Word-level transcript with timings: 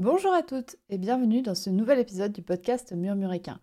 Bonjour 0.00 0.34
à 0.34 0.42
toutes 0.42 0.74
et 0.88 0.98
bienvenue 0.98 1.40
dans 1.40 1.54
ce 1.54 1.70
nouvel 1.70 2.00
épisode 2.00 2.32
du 2.32 2.42
podcast 2.42 2.92
Murmuréquin. 2.92 3.60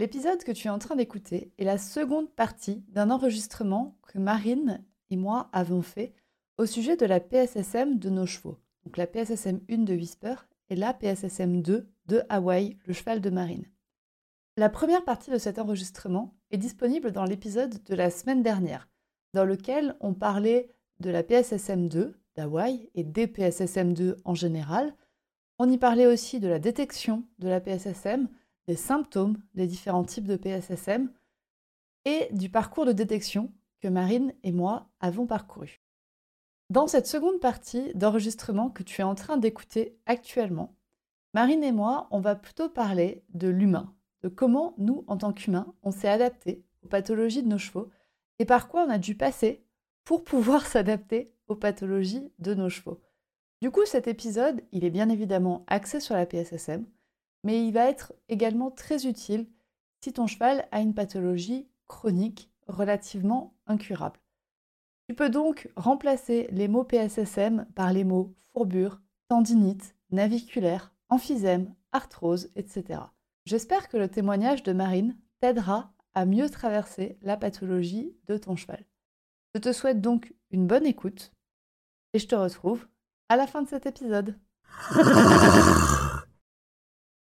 L'épisode 0.00 0.42
que 0.42 0.50
tu 0.50 0.66
es 0.66 0.70
en 0.70 0.80
train 0.80 0.96
d'écouter 0.96 1.52
est 1.56 1.64
la 1.64 1.78
seconde 1.78 2.28
partie 2.34 2.82
d'un 2.88 3.10
enregistrement 3.10 3.96
que 4.08 4.18
Marine 4.18 4.84
et 5.10 5.16
moi 5.16 5.48
avons 5.52 5.82
fait 5.82 6.14
au 6.56 6.66
sujet 6.66 6.96
de 6.96 7.06
la 7.06 7.20
PSSM 7.20 8.00
de 8.00 8.10
nos 8.10 8.26
chevaux. 8.26 8.58
Donc 8.84 8.96
la 8.96 9.06
PSSM 9.06 9.60
1 9.70 9.78
de 9.78 9.94
Whisper 9.94 10.34
et 10.68 10.74
la 10.74 10.92
PSSM 10.92 11.62
2 11.62 11.88
de 12.06 12.22
Hawaii, 12.28 12.76
le 12.84 12.92
cheval 12.92 13.20
de 13.20 13.30
Marine. 13.30 13.70
La 14.56 14.70
première 14.70 15.04
partie 15.04 15.30
de 15.30 15.38
cet 15.38 15.60
enregistrement 15.60 16.34
est 16.50 16.58
disponible 16.58 17.12
dans 17.12 17.24
l'épisode 17.24 17.84
de 17.84 17.94
la 17.94 18.10
semaine 18.10 18.42
dernière, 18.42 18.88
dans 19.32 19.44
lequel 19.44 19.96
on 20.00 20.12
parlait 20.12 20.74
de 20.98 21.10
la 21.10 21.22
PSSM 21.22 21.88
2 21.88 22.20
d'Hawaii 22.34 22.90
et 22.96 23.04
des 23.04 23.28
PSSM 23.28 23.94
2 23.94 24.16
en 24.24 24.34
général. 24.34 24.92
On 25.60 25.68
y 25.68 25.76
parlait 25.76 26.06
aussi 26.06 26.38
de 26.38 26.46
la 26.46 26.60
détection 26.60 27.24
de 27.40 27.48
la 27.48 27.60
PSSM, 27.60 28.28
des 28.68 28.76
symptômes 28.76 29.38
des 29.54 29.66
différents 29.66 30.04
types 30.04 30.26
de 30.26 30.36
PSSM 30.36 31.10
et 32.04 32.28
du 32.30 32.48
parcours 32.48 32.86
de 32.86 32.92
détection 32.92 33.52
que 33.80 33.88
Marine 33.88 34.32
et 34.44 34.52
moi 34.52 34.88
avons 35.00 35.26
parcouru. 35.26 35.80
Dans 36.70 36.86
cette 36.86 37.06
seconde 37.06 37.40
partie 37.40 37.92
d'enregistrement 37.94 38.70
que 38.70 38.84
tu 38.84 39.00
es 39.00 39.04
en 39.04 39.16
train 39.16 39.36
d'écouter 39.36 39.98
actuellement, 40.06 40.76
Marine 41.34 41.64
et 41.64 41.72
moi, 41.72 42.06
on 42.10 42.20
va 42.20 42.36
plutôt 42.36 42.68
parler 42.68 43.24
de 43.34 43.48
l'humain, 43.48 43.94
de 44.22 44.28
comment 44.28 44.74
nous, 44.78 45.04
en 45.08 45.16
tant 45.16 45.32
qu'humains, 45.32 45.74
on 45.82 45.90
s'est 45.90 46.08
adapté 46.08 46.64
aux 46.84 46.88
pathologies 46.88 47.42
de 47.42 47.48
nos 47.48 47.58
chevaux 47.58 47.90
et 48.38 48.44
par 48.44 48.68
quoi 48.68 48.84
on 48.84 48.90
a 48.90 48.98
dû 48.98 49.16
passer 49.16 49.64
pour 50.04 50.22
pouvoir 50.22 50.66
s'adapter 50.66 51.34
aux 51.48 51.56
pathologies 51.56 52.32
de 52.38 52.54
nos 52.54 52.68
chevaux. 52.68 53.00
Du 53.60 53.70
coup, 53.72 53.84
cet 53.86 54.06
épisode, 54.06 54.62
il 54.70 54.84
est 54.84 54.90
bien 54.90 55.08
évidemment 55.08 55.64
axé 55.66 55.98
sur 55.98 56.14
la 56.14 56.26
PSSM, 56.26 56.86
mais 57.42 57.66
il 57.66 57.72
va 57.72 57.88
être 57.88 58.12
également 58.28 58.70
très 58.70 59.06
utile 59.06 59.48
si 60.00 60.12
ton 60.12 60.26
cheval 60.26 60.68
a 60.70 60.80
une 60.80 60.94
pathologie 60.94 61.68
chronique 61.88 62.52
relativement 62.68 63.56
incurable. 63.66 64.20
Tu 65.08 65.14
peux 65.14 65.30
donc 65.30 65.68
remplacer 65.74 66.48
les 66.52 66.68
mots 66.68 66.84
PSSM 66.84 67.66
par 67.74 67.92
les 67.92 68.04
mots 68.04 68.34
fourbure, 68.52 69.00
tendinite, 69.28 69.96
naviculaire, 70.10 70.94
emphysème, 71.08 71.74
arthrose, 71.92 72.50
etc. 72.54 73.00
J'espère 73.44 73.88
que 73.88 73.96
le 73.96 74.08
témoignage 74.08 74.62
de 74.62 74.72
Marine 74.72 75.16
t'aidera 75.40 75.92
à 76.14 76.26
mieux 76.26 76.48
traverser 76.50 77.18
la 77.22 77.36
pathologie 77.36 78.14
de 78.26 78.36
ton 78.36 78.54
cheval. 78.54 78.84
Je 79.54 79.60
te 79.60 79.72
souhaite 79.72 80.00
donc 80.00 80.34
une 80.50 80.66
bonne 80.66 80.86
écoute 80.86 81.32
et 82.12 82.18
je 82.18 82.26
te 82.26 82.34
retrouve 82.34 82.86
à 83.28 83.36
la 83.36 83.46
fin 83.46 83.62
de 83.62 83.68
cet 83.68 83.86
épisode. 83.86 84.38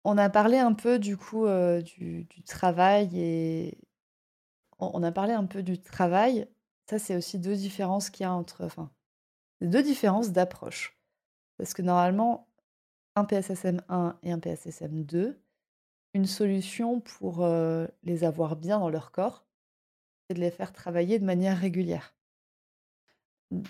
On 0.06 0.18
a 0.18 0.30
parlé 0.30 0.58
un 0.58 0.74
peu 0.74 0.98
du 0.98 1.18
coup 1.18 1.46
euh, 1.46 1.82
du, 1.82 2.26
travail 2.48 3.10
et 3.20 3.78
on 4.80 5.04
a 5.04 5.12
parlé 5.12 5.34
un 5.34 5.46
peu 5.46 5.62
du 5.62 5.80
travail 5.80 6.48
ça, 6.90 6.98
c'est 6.98 7.16
aussi 7.16 7.38
deux 7.38 7.56
différences 7.56 8.10
qu'il 8.10 8.24
y 8.24 8.26
a 8.26 8.34
entre. 8.34 8.66
Enfin, 8.66 8.90
deux 9.62 9.84
différences 9.84 10.32
d'approche. 10.32 11.00
Parce 11.58 11.76
que 11.76 11.84
normalement, 11.84 12.48
un 13.16 13.26
PSSM 13.26 13.84
1 13.90 14.18
et 14.24 14.32
un 14.32 14.40
PSSM 14.40 15.04
2, 15.04 15.40
une 16.16 16.26
solution 16.26 17.00
pour 17.00 17.48
les 18.02 18.24
avoir 18.24 18.56
bien 18.56 18.80
dans 18.80 18.90
leur 18.90 19.12
corps, 19.12 19.46
c'est 20.28 20.34
de 20.34 20.40
les 20.40 20.50
faire 20.50 20.74
travailler 20.74 21.20
de 21.20 21.26
manière 21.26 21.60
régulière. 21.60 22.16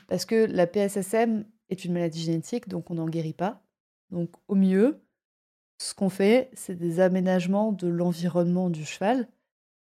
Parce 0.07 0.23
que 0.23 0.45
la 0.45 0.65
PSSM 0.65 1.45
est 1.69 1.85
une 1.85 1.93
maladie 1.93 2.21
génétique, 2.21 2.67
donc 2.67 2.91
on 2.91 2.95
n'en 2.95 3.07
guérit 3.07 3.33
pas. 3.33 3.63
Donc 4.11 4.31
au 4.47 4.55
mieux, 4.55 5.01
ce 5.77 5.93
qu'on 5.93 6.09
fait, 6.09 6.49
c'est 6.53 6.75
des 6.75 6.99
aménagements 6.99 7.71
de 7.71 7.87
l'environnement 7.87 8.69
du 8.69 8.85
cheval, 8.85 9.27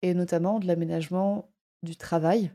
et 0.02 0.14
notamment 0.14 0.60
de 0.60 0.68
l'aménagement 0.68 1.50
du 1.82 1.96
travail 1.96 2.52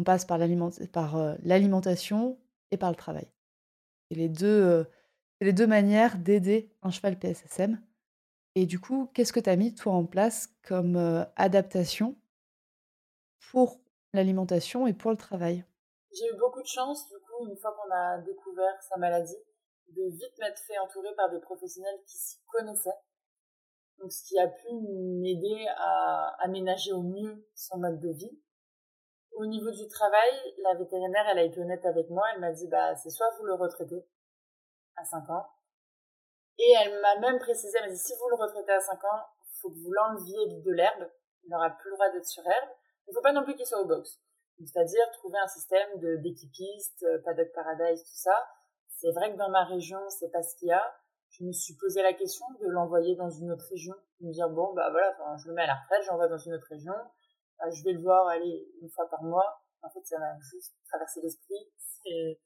on 0.00 0.02
passe 0.02 0.24
par 0.24 0.38
l'alimentation 0.38 2.38
et 2.70 2.78
par 2.78 2.90
le 2.90 2.96
travail. 2.96 3.26
C'est 4.08 4.16
les 4.16 4.30
deux, 4.30 4.86
les 5.42 5.52
deux 5.52 5.66
manières 5.66 6.16
d'aider 6.16 6.72
un 6.82 6.90
cheval 6.90 7.18
PSSM. 7.18 7.78
Et 8.54 8.66
du 8.66 8.80
coup, 8.80 9.10
qu'est-ce 9.12 9.32
que 9.32 9.40
tu 9.40 9.50
as 9.50 9.56
mis 9.56 9.74
toi 9.74 9.92
en 9.92 10.06
place 10.06 10.54
comme 10.62 10.96
adaptation 11.36 12.16
pour 13.50 13.78
l'alimentation 14.14 14.86
et 14.86 14.94
pour 14.94 15.10
le 15.10 15.18
travail? 15.18 15.64
J'ai 16.12 16.26
eu 16.26 16.36
beaucoup 16.36 16.62
de 16.62 16.66
chance, 16.66 17.08
du 17.08 17.18
coup, 17.20 17.46
une 17.46 17.56
fois 17.56 17.72
qu'on 17.72 17.90
a 17.94 18.18
découvert 18.18 18.82
sa 18.82 18.96
maladie, 18.96 19.38
de 19.88 20.02
vite 20.10 20.38
m'être 20.38 20.60
fait 20.60 20.78
entourer 20.78 21.14
par 21.16 21.30
des 21.30 21.40
professionnels 21.40 22.00
qui 22.06 22.16
s'y 22.16 22.38
connaissaient. 22.46 22.98
Donc, 23.98 24.12
ce 24.12 24.24
qui 24.24 24.38
a 24.38 24.48
pu 24.48 24.68
m'aider 24.72 25.66
à 25.76 26.36
aménager 26.40 26.92
au 26.92 27.02
mieux 27.02 27.46
son 27.54 27.78
mode 27.78 28.00
de 28.00 28.10
vie 28.10 28.40
au 29.32 29.46
niveau 29.46 29.70
du 29.70 29.88
travail, 29.88 30.54
la 30.58 30.74
vétérinaire, 30.74 31.26
elle 31.30 31.38
a 31.38 31.42
été 31.42 31.60
honnête 31.60 31.84
avec 31.86 32.10
moi. 32.10 32.24
Elle 32.34 32.40
m'a 32.40 32.52
dit, 32.52 32.68
bah, 32.68 32.94
c'est 32.96 33.10
soit 33.10 33.30
vous 33.38 33.44
le 33.44 33.54
retraitez 33.54 34.04
à 34.96 35.04
5 35.04 35.30
ans. 35.30 35.46
Et 36.58 36.74
elle 36.78 37.00
m'a 37.00 37.18
même 37.20 37.38
précisé, 37.38 37.78
elle 37.78 37.88
m'a 37.88 37.94
dit, 37.94 37.98
si 37.98 38.12
vous 38.16 38.28
le 38.28 38.36
retraitez 38.36 38.72
à 38.72 38.80
5 38.80 39.02
ans, 39.04 39.24
faut 39.60 39.70
que 39.70 39.78
vous 39.78 39.92
l'enleviez 39.92 40.60
de 40.60 40.70
l'herbe. 40.72 41.10
Il 41.44 41.50
n'aura 41.50 41.70
plus 41.70 41.90
le 41.90 41.96
droit 41.96 42.10
d'être 42.10 42.26
sur 42.26 42.46
herbe. 42.46 42.70
Il 43.06 43.10
ne 43.10 43.14
faut 43.14 43.22
pas 43.22 43.32
non 43.32 43.44
plus 43.44 43.54
qu'il 43.54 43.66
soit 43.66 43.80
au 43.80 43.86
box. 43.86 44.20
C'est-à-dire 44.66 45.10
trouver 45.12 45.38
un 45.38 45.48
système 45.48 45.98
de 46.00 46.16
d'équipistes, 46.16 47.02
euh, 47.04 47.18
paddock 47.24 47.52
paradise, 47.52 48.02
tout 48.02 48.16
ça. 48.16 48.46
C'est 48.88 49.10
vrai 49.12 49.32
que 49.32 49.38
dans 49.38 49.50
ma 49.50 49.64
région, 49.64 49.98
c'est 50.10 50.30
pas 50.30 50.42
ce 50.42 50.54
qu'il 50.56 50.68
y 50.68 50.72
a. 50.72 50.82
Je 51.30 51.44
me 51.44 51.52
suis 51.52 51.74
posé 51.76 52.02
la 52.02 52.12
question 52.12 52.44
de 52.60 52.68
l'envoyer 52.68 53.16
dans 53.16 53.30
une 53.30 53.50
autre 53.52 53.66
région. 53.70 53.94
De 54.20 54.26
me 54.26 54.32
dire, 54.32 54.50
bon, 54.50 54.74
bah 54.74 54.90
voilà, 54.90 55.14
je 55.38 55.48
le 55.48 55.54
mets 55.54 55.62
à 55.62 55.68
la 55.68 55.74
retraite, 55.74 56.02
j'envoie 56.04 56.28
dans 56.28 56.38
une 56.38 56.54
autre 56.54 56.66
région 56.68 56.94
ah, 57.60 57.70
je 57.70 57.84
vais 57.84 57.92
le 57.92 58.00
voir 58.00 58.26
aller 58.28 58.66
une 58.80 58.88
fois 58.88 59.08
par 59.08 59.22
mois. 59.22 59.62
En 59.82 59.90
fait, 59.90 60.04
ça 60.04 60.18
m'a 60.18 60.38
juste 60.40 60.74
traversé 60.88 61.20
l'esprit. 61.20 61.68
C'est, 61.76 62.40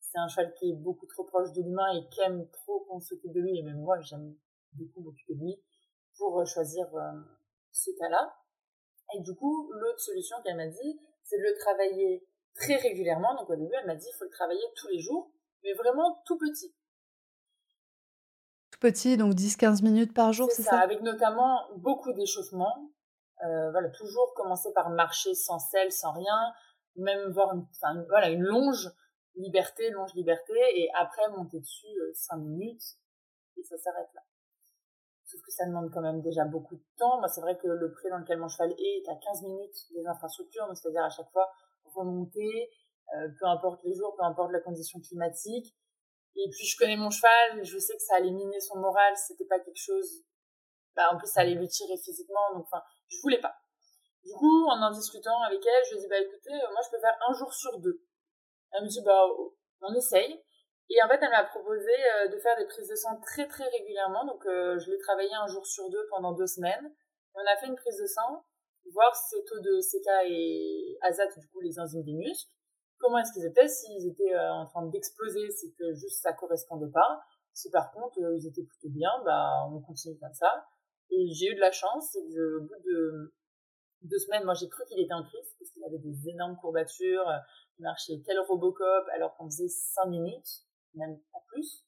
c'est 0.00 0.18
un 0.18 0.28
cheval 0.28 0.54
qui 0.54 0.70
est 0.70 0.76
beaucoup 0.76 1.06
trop 1.06 1.24
proche 1.24 1.52
de 1.52 1.62
l'humain 1.62 1.92
et 1.94 2.08
qui 2.08 2.20
aime 2.22 2.48
trop 2.50 2.80
qu'on 2.84 3.00
s'occupe 3.00 3.32
de 3.32 3.40
lui. 3.40 3.58
Et 3.58 3.62
même 3.62 3.80
moi, 3.80 4.00
j'aime 4.00 4.34
beaucoup 4.72 5.00
m'occuper 5.02 5.34
de 5.34 5.40
lui 5.40 5.62
pour 6.16 6.40
euh, 6.40 6.44
choisir 6.46 6.86
euh, 6.96 7.12
ce 7.72 7.90
cas-là. 7.98 8.34
Et 9.14 9.20
du 9.20 9.34
coup, 9.34 9.70
l'autre 9.72 10.00
solution 10.00 10.36
qu'elle 10.42 10.56
m'a 10.56 10.68
dit, 10.68 11.00
c'est 11.24 11.38
de 11.38 11.42
le 11.42 11.54
travailler 11.58 12.26
très 12.54 12.76
régulièrement. 12.76 13.34
Donc 13.34 13.50
au 13.50 13.56
début, 13.56 13.74
elle 13.80 13.86
m'a 13.86 13.96
dit, 13.96 14.06
il 14.08 14.16
faut 14.16 14.24
le 14.24 14.30
travailler 14.30 14.62
tous 14.76 14.88
les 14.88 15.00
jours, 15.00 15.30
mais 15.62 15.72
vraiment 15.72 16.22
tout 16.26 16.38
petit. 16.38 16.74
Tout 18.70 18.80
petit, 18.80 19.16
donc 19.16 19.34
10-15 19.34 19.82
minutes 19.82 20.14
par 20.14 20.32
jour, 20.32 20.50
c'est 20.50 20.62
ça, 20.62 20.70
ça? 20.70 20.78
Avec 20.80 21.00
notamment 21.00 21.68
beaucoup 21.76 22.12
d'échauffement, 22.12 22.90
euh, 23.44 23.70
voilà, 23.70 23.88
toujours 23.90 24.34
commencer 24.34 24.72
par 24.74 24.90
marcher 24.90 25.34
sans 25.34 25.58
sel, 25.58 25.90
sans 25.90 26.12
rien, 26.12 26.52
même 26.96 27.30
voir 27.30 27.54
une, 27.54 27.66
enfin, 27.76 28.04
voilà, 28.08 28.30
une 28.30 28.42
longe 28.42 28.90
liberté, 29.36 29.90
longe 29.90 30.14
liberté, 30.14 30.54
et 30.74 30.88
après 30.98 31.28
monter 31.30 31.60
dessus 31.60 31.86
euh, 32.00 32.12
5 32.14 32.36
minutes, 32.36 32.82
et 33.56 33.62
ça 33.64 33.78
s'arrête 33.78 34.08
là. 34.14 34.22
Sauf 35.34 35.42
que 35.42 35.50
ça 35.50 35.66
demande 35.66 35.90
quand 35.92 36.00
même 36.00 36.22
déjà 36.22 36.44
beaucoup 36.44 36.76
de 36.76 36.84
temps. 36.96 37.18
Moi, 37.18 37.26
c'est 37.26 37.40
vrai 37.40 37.58
que 37.58 37.66
le 37.66 37.90
pré 37.90 38.08
dans 38.08 38.18
lequel 38.18 38.38
mon 38.38 38.46
cheval 38.46 38.70
est 38.78 39.02
est 39.02 39.08
à 39.08 39.16
15 39.16 39.42
minutes 39.42 39.92
des 39.92 40.06
infrastructures, 40.06 40.68
c'est-à-dire 40.74 41.02
à 41.02 41.10
chaque 41.10 41.30
fois 41.32 41.50
remonter, 41.96 42.70
euh, 43.16 43.28
peu 43.40 43.46
importe 43.46 43.82
les 43.82 43.94
jours, 43.94 44.14
peu 44.16 44.24
importe 44.24 44.52
la 44.52 44.60
condition 44.60 45.00
climatique. 45.00 45.74
Et 46.36 46.48
puis 46.50 46.64
je 46.64 46.76
connais 46.76 46.96
mon 46.96 47.10
cheval, 47.10 47.64
je 47.64 47.78
sais 47.78 47.96
que 47.96 48.02
ça 48.02 48.16
allait 48.16 48.30
miner 48.30 48.60
son 48.60 48.78
moral, 48.78 49.12
c'était 49.16 49.46
pas 49.46 49.58
quelque 49.58 49.80
chose 49.80 50.24
bah, 50.96 51.10
en 51.12 51.18
plus 51.18 51.26
ça 51.26 51.40
allait 51.40 51.54
lui 51.54 51.68
tirer 51.68 51.96
physiquement 51.96 52.54
donc 52.54 52.64
enfin 52.64 52.82
je 53.08 53.20
voulais 53.20 53.40
pas 53.40 53.54
du 54.22 54.32
coup 54.32 54.66
en 54.66 54.80
en 54.80 54.90
discutant 54.90 55.40
avec 55.42 55.60
elle 55.64 55.84
je 55.86 55.90
lui 55.90 55.98
ai 55.98 56.00
dit 56.02 56.08
bah 56.08 56.20
écoutez 56.20 56.52
moi 56.52 56.80
je 56.84 56.90
peux 56.90 57.00
faire 57.00 57.16
un 57.28 57.32
jour 57.32 57.52
sur 57.52 57.78
deux 57.78 58.00
elle 58.72 58.84
me 58.84 58.88
dit 58.88 59.02
bah 59.02 59.26
on 59.80 59.94
essaye 59.94 60.40
et 60.90 61.02
en 61.02 61.08
fait 61.08 61.18
elle 61.22 61.30
m'a 61.30 61.44
proposé 61.44 61.90
euh, 61.90 62.28
de 62.28 62.38
faire 62.38 62.56
des 62.56 62.66
prises 62.66 62.88
de 62.88 62.94
sang 62.94 63.20
très 63.20 63.46
très 63.48 63.64
régulièrement. 63.68 64.24
Donc 64.26 64.44
euh, 64.46 64.78
je 64.78 64.90
l'ai 64.90 64.98
travaillé 64.98 65.34
un 65.34 65.46
jour 65.46 65.66
sur 65.66 65.88
deux 65.90 66.06
pendant 66.10 66.32
deux 66.32 66.46
semaines. 66.46 66.92
On 67.34 67.40
a 67.40 67.56
fait 67.56 67.66
une 67.66 67.76
prise 67.76 67.98
de 68.00 68.06
sang 68.06 68.44
voir 68.92 69.16
ses 69.16 69.42
taux 69.44 69.60
de 69.60 69.80
CK 69.80 70.30
et 70.30 70.98
azat 71.00 71.26
du 71.26 71.48
coup 71.48 71.60
les 71.60 71.80
enzymes 71.80 72.04
des 72.04 72.12
muscles 72.12 72.50
comment 73.04 73.18
est-ce 73.18 73.32
qu'ils 73.32 73.44
étaient 73.44 73.68
s'ils 73.68 74.06
étaient 74.06 74.34
euh, 74.34 74.52
en 74.52 74.66
train 74.66 74.86
d'exploser 74.86 75.50
c'est 75.50 75.70
que 75.78 75.92
juste 75.94 76.22
ça 76.22 76.32
correspondait 76.32 76.90
pas. 76.90 77.22
Si 77.52 77.70
par 77.70 77.92
contre, 77.92 78.18
ils 78.18 78.46
étaient 78.48 78.64
plutôt 78.64 78.88
bien, 78.88 79.10
bah, 79.24 79.68
on 79.70 79.80
continue 79.80 80.18
comme 80.18 80.32
ça. 80.32 80.66
Et 81.10 81.28
j'ai 81.32 81.52
eu 81.52 81.54
de 81.54 81.60
la 81.60 81.70
chance, 81.70 82.10
c'est 82.12 82.26
que 82.26 82.58
au 82.58 82.62
bout 82.62 82.82
de 82.84 83.34
deux 84.02 84.18
semaines, 84.18 84.44
moi 84.44 84.54
j'ai 84.54 84.68
cru 84.68 84.82
qu'il 84.86 84.98
était 84.98 85.14
en 85.14 85.22
crise, 85.22 85.54
parce 85.58 85.70
qu'il 85.70 85.84
avait 85.84 85.98
des 85.98 86.28
énormes 86.30 86.56
courbatures, 86.56 87.30
il 87.78 87.82
marchait 87.82 88.20
tel 88.26 88.40
Robocop, 88.40 89.06
alors 89.12 89.36
qu'on 89.36 89.46
faisait 89.46 89.68
cinq 89.68 90.06
minutes, 90.06 90.64
même 90.94 91.18
pas 91.32 91.42
plus. 91.48 91.84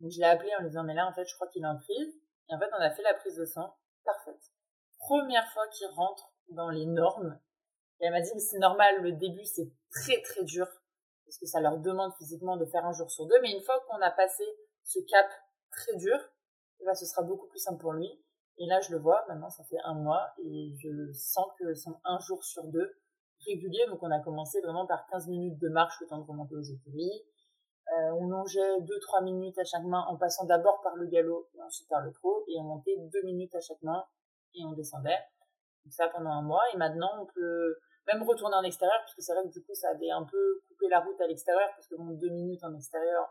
Donc 0.00 0.10
je 0.10 0.18
l'ai 0.18 0.26
appelé 0.26 0.50
en 0.56 0.62
lui 0.62 0.68
disant, 0.68 0.84
mais 0.84 0.94
là 0.94 1.06
en 1.06 1.12
fait, 1.12 1.24
je 1.26 1.34
crois 1.34 1.48
qu'il 1.48 1.62
est 1.62 1.68
en 1.68 1.78
crise. 1.78 2.14
Et 2.48 2.54
en 2.54 2.58
fait, 2.58 2.68
on 2.72 2.82
a 2.82 2.90
fait 2.90 3.02
la 3.02 3.14
prise 3.14 3.36
de 3.36 3.44
sang, 3.44 3.76
parfaite. 4.04 4.52
Première 4.98 5.48
fois 5.52 5.66
qu'il 5.68 5.88
rentre 5.88 6.32
dans 6.48 6.70
les 6.70 6.86
normes. 6.86 7.38
Et 8.00 8.06
elle 8.06 8.12
m'a 8.12 8.20
dit, 8.20 8.30
mais 8.34 8.40
c'est 8.40 8.58
normal, 8.58 9.02
le 9.02 9.12
début 9.12 9.44
c'est 9.44 9.70
très 9.90 10.20
très 10.22 10.44
dur, 10.44 10.66
parce 11.24 11.38
que 11.38 11.46
ça 11.46 11.60
leur 11.60 11.78
demande 11.78 12.12
physiquement 12.18 12.56
de 12.56 12.66
faire 12.66 12.84
un 12.84 12.92
jour 12.92 13.10
sur 13.10 13.26
deux, 13.26 13.40
mais 13.42 13.52
une 13.52 13.62
fois 13.62 13.78
qu'on 13.88 14.00
a 14.00 14.10
passé 14.10 14.44
ce 14.82 14.98
cap 15.08 15.26
très 15.70 15.96
dur, 15.96 16.18
eh 16.80 16.84
ben, 16.84 16.94
ce 16.94 17.06
sera 17.06 17.22
beaucoup 17.22 17.46
plus 17.46 17.60
simple 17.60 17.80
pour 17.80 17.92
lui. 17.92 18.10
Et 18.58 18.66
là, 18.66 18.80
je 18.80 18.90
le 18.90 18.98
vois, 18.98 19.24
maintenant, 19.28 19.50
ça 19.50 19.64
fait 19.64 19.78
un 19.84 19.94
mois, 19.94 20.34
et 20.44 20.74
je 20.82 21.12
sens 21.12 21.46
que 21.58 21.74
sont 21.74 22.00
un 22.04 22.18
jour 22.18 22.44
sur 22.44 22.64
deux 22.64 22.98
régulier. 23.46 23.86
Donc, 23.88 24.02
on 24.02 24.10
a 24.10 24.20
commencé 24.20 24.60
vraiment 24.60 24.86
par 24.86 25.06
15 25.06 25.28
minutes 25.28 25.58
de 25.58 25.68
marche 25.68 25.94
le 26.00 26.06
temps 26.06 26.18
de 26.18 26.26
remonter 26.26 26.54
aux 26.54 26.62
écuries. 26.62 27.24
Euh, 27.90 28.10
on 28.18 28.28
longeait 28.28 28.80
2-3 28.80 29.24
minutes 29.24 29.58
à 29.58 29.64
chaque 29.64 29.84
main 29.84 30.04
en 30.08 30.16
passant 30.16 30.44
d'abord 30.46 30.80
par 30.82 30.96
le 30.96 31.06
galop 31.06 31.48
et 31.54 31.62
ensuite 31.62 31.88
par 31.88 32.00
le 32.00 32.12
trot, 32.12 32.44
et 32.48 32.58
on 32.58 32.62
montait 32.62 32.96
2 32.96 33.22
minutes 33.24 33.54
à 33.54 33.60
chaque 33.60 33.82
main 33.82 34.04
et 34.54 34.64
on 34.64 34.72
descendait. 34.72 35.18
Donc 35.84 35.92
ça 35.92 36.08
pendant 36.08 36.30
un 36.30 36.42
mois, 36.42 36.62
et 36.72 36.76
maintenant 36.76 37.10
on 37.20 37.26
peut 37.26 37.76
même 38.06 38.22
retourner 38.22 38.54
en 38.56 38.62
extérieur, 38.62 38.96
parce 39.00 39.14
que 39.14 39.20
c'est 39.20 39.34
vrai 39.34 39.42
que 39.44 39.52
du 39.52 39.62
coup 39.62 39.74
ça 39.74 39.90
avait 39.90 40.10
un 40.10 40.24
peu 40.24 40.62
coupé 40.68 40.88
la 40.88 41.00
route 41.00 41.20
à 41.20 41.26
l'extérieur, 41.26 41.68
parce 41.74 41.86
que 41.88 41.96
bon, 41.96 42.12
2 42.12 42.28
minutes 42.30 42.64
en 42.64 42.74
extérieur, 42.74 43.28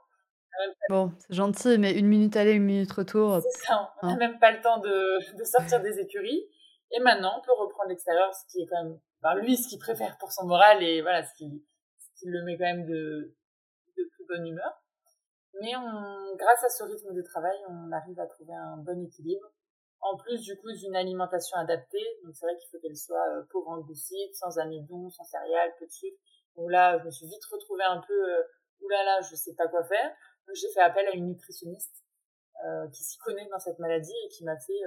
Bon, 0.90 1.14
c'est 1.18 1.34
gentil, 1.34 1.78
mais 1.78 1.98
une 1.98 2.08
minute 2.08 2.36
aller, 2.36 2.52
une 2.52 2.66
minute 2.66 2.92
retour. 2.92 3.40
C'est 3.42 3.66
ça, 3.66 3.94
on 4.02 4.08
n'a 4.08 4.14
hein. 4.14 4.18
même 4.18 4.38
pas 4.38 4.52
le 4.52 4.62
temps 4.62 4.80
de, 4.80 5.38
de, 5.38 5.44
sortir 5.46 5.82
des 5.82 5.98
écuries. 6.00 6.46
Et 6.92 7.00
maintenant, 7.00 7.40
on 7.40 7.42
peut 7.42 7.54
reprendre 7.54 7.90
l'extérieur, 7.90 8.34
ce 8.34 8.52
qui 8.52 8.62
est 8.62 8.68
quand 8.68 8.84
même, 8.84 9.00
ben, 9.22 9.36
lui, 9.36 9.56
ce 9.56 9.70
qu'il 9.70 9.80
préfère 9.80 10.18
pour 10.18 10.32
son 10.32 10.46
moral 10.46 10.84
et 10.84 11.02
voilà, 11.02 11.24
ce 11.24 11.34
qui, 11.36 11.66
ce 12.00 12.20
qui 12.20 12.28
le 12.28 12.44
met 12.44 12.58
quand 12.58 12.66
même 12.66 12.86
de, 12.86 13.34
de 13.98 14.04
plus 14.04 14.26
bonne 14.26 14.48
humeur. 14.48 14.82
Mais 15.60 15.74
grâce 16.38 16.64
à 16.64 16.70
ce 16.70 16.84
rythme 16.84 17.14
de 17.14 17.22
travail, 17.22 17.58
on 17.68 17.92
arrive 17.92 18.20
à 18.20 18.26
trouver 18.26 18.54
un 18.54 18.78
bon 18.78 19.04
équilibre. 19.04 19.52
En 20.02 20.18
plus, 20.18 20.42
du 20.42 20.58
coup, 20.58 20.72
d'une 20.72 20.96
alimentation 20.96 21.58
adaptée. 21.58 22.06
Donc, 22.24 22.36
c'est 22.36 22.46
vrai 22.46 22.58
qu'il 22.58 22.70
faut 22.72 22.80
qu'elle 22.80 22.98
soit 22.98 23.28
euh, 23.36 23.44
pauvre 23.52 23.70
en 23.70 23.82
glucides, 23.82 24.34
sans 24.34 24.58
amidon, 24.58 25.10
sans 25.10 25.24
céréales, 25.24 25.74
peu 25.78 25.86
de 25.86 25.92
sucre. 25.92 26.18
Donc 26.56 26.72
là, 26.72 26.98
je 26.98 27.06
me 27.06 27.12
suis 27.12 27.28
vite 27.28 27.46
retrouvée 27.52 27.84
un 27.84 28.02
peu, 28.02 28.14
euh, 28.14 28.44
oulala, 28.82 29.22
je 29.22 29.36
sais 29.36 29.54
pas 29.56 29.68
quoi 29.68 29.84
faire 29.84 30.12
j'ai 30.54 30.68
fait 30.74 30.82
appel 30.82 31.08
à 31.08 31.12
une 31.16 31.28
nutritionniste 31.28 32.04
euh, 32.66 32.86
qui 32.90 33.04
s'y 33.04 33.18
connaît 33.20 33.48
dans 33.50 33.60
cette 33.60 33.80
maladie 33.80 34.12
et 34.26 34.28
qui 34.30 34.44
m'a 34.44 34.58
fait, 34.58 34.82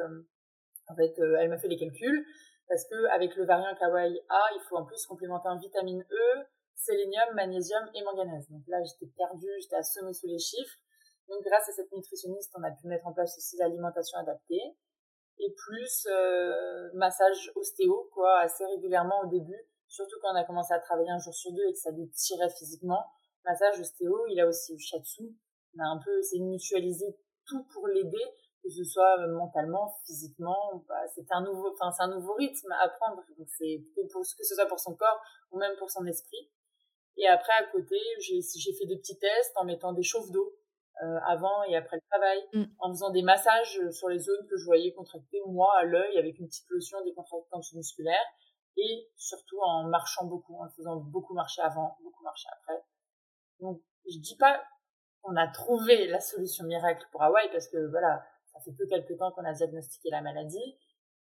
en 0.88 0.94
fait, 0.94 1.14
elle 1.18 1.48
m'a 1.48 1.56
fait 1.56 1.68
les 1.68 1.78
calculs 1.78 2.26
parce 2.68 2.84
que 2.84 3.06
avec 3.14 3.34
le 3.36 3.46
variant 3.46 3.74
Kawaii 3.74 4.20
A, 4.28 4.40
il 4.56 4.60
faut 4.68 4.76
en 4.76 4.84
plus 4.84 5.06
complémenter 5.06 5.48
en 5.48 5.56
vitamine 5.56 6.04
E, 6.10 6.44
sélénium, 6.84 7.34
magnésium 7.34 7.90
et 7.94 8.02
manganèse. 8.02 8.48
Donc 8.50 8.62
là, 8.68 8.82
j'étais 8.84 9.12
perdue, 9.16 9.50
j'étais 9.60 9.76
assommée 9.76 10.12
sous 10.12 10.26
les 10.26 10.38
chiffres. 10.38 10.78
Donc 11.28 11.42
grâce 11.42 11.68
à 11.68 11.72
cette 11.72 11.90
nutritionniste, 11.92 12.52
on 12.58 12.62
a 12.62 12.70
pu 12.70 12.86
mettre 12.86 13.06
en 13.06 13.12
place 13.12 13.36
aussi 13.38 13.56
l'alimentation 13.56 14.18
adaptée 14.18 14.76
et 15.38 15.54
plus 15.66 16.06
euh, 16.10 16.90
massage 16.94 17.50
ostéo 17.56 18.08
quoi 18.12 18.40
assez 18.40 18.64
régulièrement 18.66 19.22
au 19.24 19.26
début, 19.26 19.58
surtout 19.88 20.16
quand 20.20 20.32
on 20.32 20.36
a 20.36 20.44
commencé 20.44 20.72
à 20.74 20.78
travailler 20.78 21.10
un 21.10 21.18
jour 21.18 21.34
sur 21.34 21.52
deux 21.52 21.64
et 21.66 21.72
que 21.72 21.78
ça 21.78 21.92
nous 21.92 22.06
tirait 22.14 22.50
physiquement. 22.50 23.04
Massage 23.44 23.80
ostéo, 23.80 24.26
il 24.28 24.40
a 24.40 24.46
aussi 24.46 24.74
eu 24.74 24.78
shiatsu, 24.78 25.34
on 25.76 25.82
a 25.82 25.86
un 25.86 25.98
peu 26.04 26.18
essayé 26.18 26.40
de 26.40 26.46
mutualiser 26.46 27.18
tout 27.46 27.64
pour 27.72 27.88
l'aider, 27.88 28.24
que 28.62 28.70
ce 28.70 28.84
soit 28.84 29.26
mentalement, 29.28 29.94
physiquement. 30.06 30.84
C'est 31.14 31.26
un 31.30 31.42
nouveau, 31.42 31.74
enfin 31.74 31.90
c'est 31.92 32.04
un 32.04 32.14
nouveau 32.14 32.34
rythme 32.34 32.72
à 32.72 32.88
prendre. 32.88 33.22
Donc 33.36 33.48
c'est 33.58 33.82
pour 34.10 34.22
que 34.22 34.44
ce 34.44 34.54
soit 34.54 34.66
pour 34.66 34.80
son 34.80 34.94
corps 34.94 35.20
ou 35.50 35.58
même 35.58 35.76
pour 35.76 35.90
son 35.90 36.06
esprit. 36.06 36.50
Et 37.16 37.26
après 37.28 37.52
à 37.52 37.64
côté, 37.64 37.96
j'ai 38.20 38.72
fait 38.72 38.86
des 38.86 38.96
petits 38.96 39.18
tests 39.18 39.56
en 39.56 39.64
mettant 39.64 39.92
des 39.92 40.02
chauffes 40.02 40.30
d'eau 40.30 40.52
euh, 41.02 41.18
avant 41.26 41.62
et 41.64 41.76
après 41.76 41.96
le 41.96 42.02
travail, 42.10 42.38
mm. 42.52 42.64
en 42.78 42.90
faisant 42.90 43.10
des 43.10 43.22
massages 43.22 43.80
sur 43.90 44.08
les 44.08 44.18
zones 44.18 44.46
que 44.48 44.56
je 44.56 44.64
voyais 44.64 44.92
contracter 44.92 45.40
moi 45.46 45.72
à 45.78 45.84
l'œil 45.84 46.18
avec 46.18 46.38
une 46.38 46.46
petite 46.46 46.68
lotion 46.70 47.02
décontractante 47.04 47.64
musculaire 47.74 48.24
et 48.76 49.08
surtout 49.16 49.58
en 49.60 49.84
marchant 49.84 50.24
beaucoup, 50.26 50.54
en 50.54 50.68
faisant 50.70 50.96
beaucoup 50.96 51.34
marcher 51.34 51.62
avant, 51.62 51.96
beaucoup 52.02 52.22
marcher 52.22 52.48
après. 52.52 52.84
Donc 53.60 53.80
je 54.08 54.18
dis 54.18 54.36
pas 54.36 54.62
on 55.24 55.36
a 55.36 55.48
trouvé 55.48 56.06
la 56.06 56.20
solution 56.20 56.64
miracle 56.64 57.06
pour 57.10 57.22
Hawaï 57.22 57.50
parce 57.50 57.68
que 57.68 57.90
voilà, 57.90 58.22
ça 58.52 58.60
fait 58.60 58.72
peu 58.72 58.86
quelques 58.86 59.16
temps 59.18 59.32
qu'on 59.32 59.44
a 59.44 59.52
diagnostiqué 59.52 60.10
la 60.10 60.20
maladie. 60.20 60.78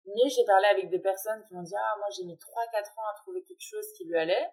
Mais 0.05 0.29
j'ai 0.29 0.45
parlé 0.45 0.65
avec 0.71 0.89
des 0.89 0.99
personnes 0.99 1.43
qui 1.47 1.53
m'ont 1.53 1.61
dit 1.61 1.75
ah 1.75 1.95
moi 1.99 2.07
j'ai 2.15 2.23
mis 2.23 2.35
3-4 2.35 2.37
ans 2.97 3.09
à 3.13 3.17
trouver 3.17 3.43
quelque 3.43 3.61
chose 3.61 3.85
qui 3.97 4.05
lui 4.05 4.17
allait. 4.17 4.49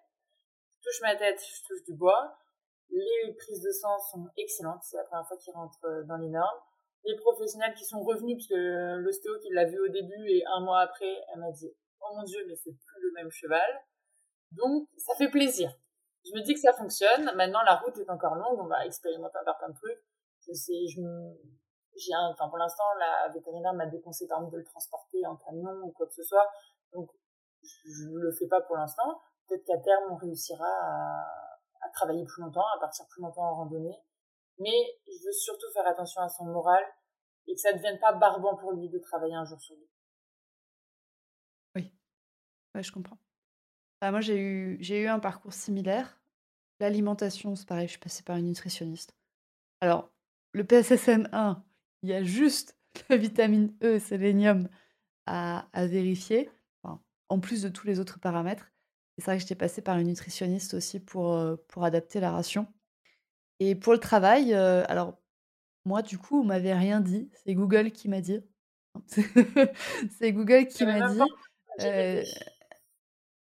Touche 0.87 1.01
ma 1.01 1.15
tête, 1.15 1.41
je 1.41 1.67
touche 1.67 1.83
du 1.83 1.93
bois. 1.93 2.37
Les 2.89 3.33
prises 3.37 3.61
de 3.61 3.71
sang 3.71 3.99
sont 4.11 4.27
excellentes, 4.37 4.81
c'est 4.83 4.95
la 4.95 5.03
première 5.03 5.27
fois 5.27 5.37
qu'il 5.37 5.53
rentre 5.53 5.83
euh, 5.83 6.03
dans 6.03 6.17
les 6.17 6.29
normes. 6.29 6.59
Les 7.03 7.15
professionnels 7.17 7.73
qui 7.73 7.83
sont 7.83 8.01
revenus, 8.01 8.37
parce 8.37 8.47
que 8.47 8.95
l'ostéo 8.95 9.37
qui 9.39 9.49
l'a 9.51 9.65
vu 9.65 9.79
au 9.79 9.89
début 9.89 10.29
et 10.29 10.43
un 10.45 10.61
mois 10.61 10.79
après, 10.79 11.23
elle 11.33 11.41
m'a 11.41 11.51
dit 11.51 11.69
oh 12.01 12.15
mon 12.15 12.23
dieu 12.23 12.39
mais 12.47 12.55
c'est 12.55 12.71
plus 12.71 13.01
le 13.01 13.11
même 13.15 13.29
cheval. 13.29 13.81
Donc 14.51 14.87
ça 14.97 15.13
fait 15.15 15.29
plaisir 15.29 15.71
je 16.27 16.37
me 16.37 16.43
dis 16.43 16.53
que 16.53 16.59
ça 16.59 16.73
fonctionne. 16.73 17.31
Maintenant, 17.35 17.61
la 17.63 17.75
route 17.75 17.97
est 17.97 18.09
encore 18.09 18.35
longue. 18.35 18.59
On 18.59 18.67
va 18.67 18.85
expérimenter 18.85 19.37
encore 19.39 19.57
plein 19.57 19.69
de 19.69 19.75
trucs. 19.75 20.03
Je 20.47 20.53
sais, 20.53 20.87
je 20.87 21.01
j'ai 21.95 22.13
enfin, 22.15 22.47
pour 22.47 22.59
l'instant, 22.59 22.83
la 22.99 23.29
vétérinaire 23.33 23.73
m'a 23.73 23.87
déconseillé 23.87 24.29
de 24.29 24.57
le 24.57 24.63
transporter 24.63 25.25
en 25.25 25.35
camion 25.37 25.81
ou 25.83 25.91
quoi 25.91 26.05
que 26.05 26.13
ce 26.13 26.23
soit. 26.23 26.47
Donc, 26.93 27.09
je 27.63 28.07
ne 28.07 28.19
le 28.19 28.31
fais 28.31 28.47
pas 28.47 28.61
pour 28.61 28.75
l'instant. 28.75 29.19
Peut-être 29.47 29.65
qu'à 29.65 29.77
terme, 29.77 30.11
on 30.11 30.15
réussira 30.15 30.65
à, 30.65 31.89
travailler 31.93 32.25
plus 32.25 32.41
longtemps, 32.41 32.65
à 32.75 32.79
partir 32.79 33.05
plus 33.07 33.21
longtemps 33.21 33.43
en 33.43 33.55
randonnée. 33.55 33.97
Mais 34.59 34.99
je 35.07 35.25
veux 35.25 35.31
surtout 35.31 35.71
faire 35.73 35.87
attention 35.87 36.21
à 36.21 36.29
son 36.29 36.45
moral 36.45 36.83
et 37.47 37.55
que 37.55 37.59
ça 37.59 37.71
ne 37.71 37.77
devienne 37.77 37.99
pas 37.99 38.13
barbant 38.13 38.55
pour 38.57 38.73
lui 38.73 38.89
de 38.89 38.99
travailler 38.99 39.35
un 39.35 39.45
jour 39.45 39.59
sur 39.61 39.75
deux. 39.75 39.89
Oui, 41.75 41.93
ouais, 42.75 42.83
je 42.83 42.91
comprends. 42.91 43.17
Bah, 44.01 44.11
moi, 44.11 44.21
j'ai 44.21 44.37
eu, 44.37 45.07
un 45.07 45.19
parcours 45.19 45.53
similaire. 45.53 46.19
L'alimentation, 46.79 47.55
c'est 47.55 47.67
pareil, 47.67 47.87
je 47.87 47.91
suis 47.91 47.99
passée 47.99 48.23
par 48.23 48.35
une 48.35 48.47
nutritionniste. 48.47 49.15
Alors, 49.81 50.11
le 50.51 50.63
PSSM1, 50.63 51.61
il 52.03 52.09
y 52.09 52.13
a 52.13 52.23
juste 52.23 52.77
la 53.09 53.17
vitamine 53.17 53.75
E, 53.81 53.97
sélénium 53.97 54.69
à 55.25 55.65
vérifier, 55.75 56.49
en 57.29 57.39
plus 57.39 57.61
de 57.61 57.69
tous 57.69 57.85
les 57.87 57.99
autres 57.99 58.19
paramètres. 58.19 58.71
C'est 59.17 59.25
vrai 59.25 59.37
que 59.37 59.41
j'étais 59.41 59.55
passée 59.55 59.81
par 59.81 59.97
une 59.97 60.07
nutritionniste 60.07 60.75
aussi 60.75 60.99
pour, 60.99 61.33
euh, 61.33 61.55
pour 61.67 61.83
adapter 61.83 62.19
la 62.19 62.31
ration. 62.31 62.67
Et 63.59 63.73
pour 63.73 63.93
le 63.93 63.99
travail, 63.99 64.53
euh, 64.53 64.83
alors, 64.87 65.17
moi, 65.85 66.03
du 66.03 66.19
coup, 66.19 66.41
on 66.41 66.43
m'avait 66.43 66.73
rien 66.73 67.01
dit. 67.01 67.29
C'est 67.43 67.55
Google 67.55 67.91
qui 67.91 68.09
m'a 68.09 68.21
dit. 68.21 68.41
c'est 70.19 70.33
Google 70.33 70.67
qui 70.67 70.85
m'a 70.85 71.09
dit. 71.09 71.21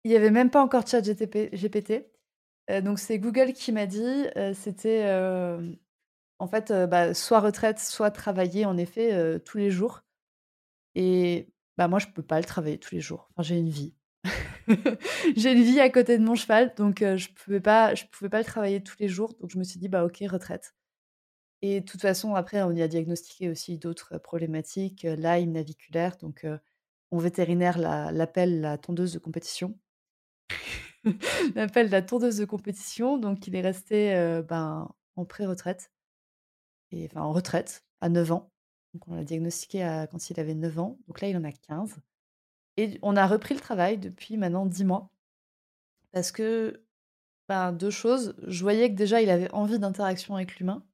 Il 0.03 0.11
n'y 0.11 0.15
avait 0.15 0.31
même 0.31 0.51
pas 0.51 0.61
encore 0.61 0.85
chat 0.87 1.01
GPT. 1.01 2.11
Donc 2.83 2.99
c'est 2.99 3.19
Google 3.19 3.53
qui 3.53 3.71
m'a 3.71 3.85
dit, 3.85 4.25
c'était 4.53 5.07
en 6.39 6.47
fait 6.47 6.71
bah, 6.71 7.13
soit 7.13 7.39
retraite, 7.39 7.79
soit 7.79 8.11
travailler 8.11 8.65
en 8.65 8.77
effet 8.77 9.39
tous 9.45 9.57
les 9.57 9.69
jours. 9.71 10.03
Et 10.95 11.47
bah, 11.77 11.87
moi 11.87 11.99
je 11.99 12.07
peux 12.07 12.23
pas 12.23 12.39
le 12.39 12.45
travailler 12.45 12.79
tous 12.79 12.95
les 12.95 13.01
jours. 13.01 13.29
Enfin, 13.31 13.43
j'ai 13.43 13.57
une 13.57 13.69
vie. 13.69 13.93
j'ai 15.35 15.51
une 15.51 15.63
vie 15.63 15.79
à 15.79 15.89
côté 15.89 16.17
de 16.17 16.23
mon 16.23 16.35
cheval, 16.35 16.73
donc 16.75 16.99
je 16.99 17.27
pouvais 17.33 17.59
pas, 17.59 17.95
je 17.95 18.05
pouvais 18.05 18.29
pas 18.29 18.39
le 18.39 18.45
travailler 18.45 18.81
tous 18.81 18.97
les 18.99 19.07
jours. 19.07 19.33
Donc 19.39 19.51
je 19.51 19.57
me 19.57 19.63
suis 19.63 19.79
dit 19.79 19.87
bah 19.87 20.05
ok 20.05 20.23
retraite. 20.29 20.75
Et 21.61 21.81
de 21.81 21.85
toute 21.85 22.01
façon 22.01 22.35
après 22.35 22.61
on 22.63 22.71
y 22.71 22.81
a 22.81 22.87
diagnostiqué 22.87 23.49
aussi 23.49 23.77
d'autres 23.77 24.17
problématiques, 24.17 25.03
Lyme 25.03 25.51
naviculaire. 25.51 26.17
Donc 26.17 26.45
mon 27.11 27.19
vétérinaire 27.19 27.77
l'appelle 27.77 28.61
la 28.61 28.77
tondeuse 28.77 29.13
de 29.13 29.19
compétition. 29.19 29.77
l'appelle 31.55 31.89
la 31.89 32.01
tondeuse 32.01 32.37
de 32.37 32.45
compétition. 32.45 33.17
Donc, 33.17 33.47
il 33.47 33.55
est 33.55 33.61
resté 33.61 34.15
euh, 34.15 34.41
ben, 34.41 34.89
en 35.15 35.25
pré-retraite, 35.25 35.91
et, 36.91 37.05
enfin 37.05 37.21
en 37.21 37.31
retraite, 37.31 37.85
à 38.01 38.09
9 38.09 38.31
ans. 38.31 38.51
Donc, 38.93 39.07
on 39.07 39.15
l'a 39.15 39.23
diagnostiqué 39.23 40.05
quand 40.11 40.29
il 40.29 40.39
avait 40.39 40.55
9 40.55 40.79
ans. 40.79 40.99
Donc 41.07 41.21
là, 41.21 41.27
il 41.29 41.37
en 41.37 41.43
a 41.43 41.51
15. 41.51 41.95
Et 42.77 42.99
on 43.01 43.15
a 43.17 43.27
repris 43.27 43.53
le 43.55 43.59
travail 43.61 43.97
depuis 43.97 44.37
maintenant 44.37 44.65
10 44.65 44.85
mois. 44.85 45.11
Parce 46.11 46.31
que, 46.31 46.83
ben, 47.49 47.73
deux 47.73 47.91
choses. 47.91 48.35
Je 48.47 48.63
voyais 48.63 48.89
que 48.91 48.95
déjà, 48.95 49.21
il 49.21 49.29
avait 49.29 49.51
envie 49.53 49.79
d'interaction 49.79 50.35
avec 50.35 50.57
l'humain. 50.57 50.85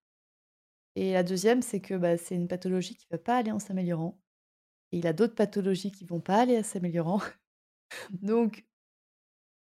Et 0.96 1.14
la 1.14 1.24
deuxième, 1.24 1.62
c'est 1.62 1.82
que 1.82 1.96
bah, 1.96 2.18
c'est 2.18 2.36
une 2.36 2.48
pathologie 2.48 2.96
qui 2.96 3.06
ne 3.12 3.18
va 3.18 3.24
pas 3.24 3.38
aller 3.38 3.52
en 3.52 3.60
s'améliorant. 3.60 4.20
Et 4.92 5.00
il 5.00 5.08
a 5.08 5.14
d'autres 5.14 5.36
pathologies 5.36 5.92
qui 5.92 6.06
vont 6.06 6.22
pas 6.22 6.42
aller 6.42 6.60
en 6.60 6.64
s'améliorant. 6.64 7.22
Donc, 8.22 8.66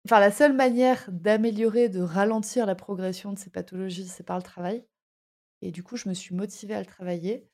Enfin, 0.06 0.20
la 0.20 0.30
seule 0.30 0.54
manière 0.54 1.04
d'améliorer, 1.10 1.88
de 1.88 2.00
ralentir 2.00 2.66
la 2.66 2.74
progression 2.74 3.32
de 3.32 3.38
ces 3.38 3.50
pathologies, 3.50 4.08
c'est 4.08 4.24
par 4.24 4.36
le 4.38 4.42
travail. 4.42 4.84
Et 5.62 5.72
du 5.72 5.82
coup, 5.84 5.96
je 5.96 6.08
me 6.08 6.14
suis 6.14 6.34
motivée 6.34 6.74
à 6.74 6.80
le 6.80 6.86
travailler. 6.86 7.49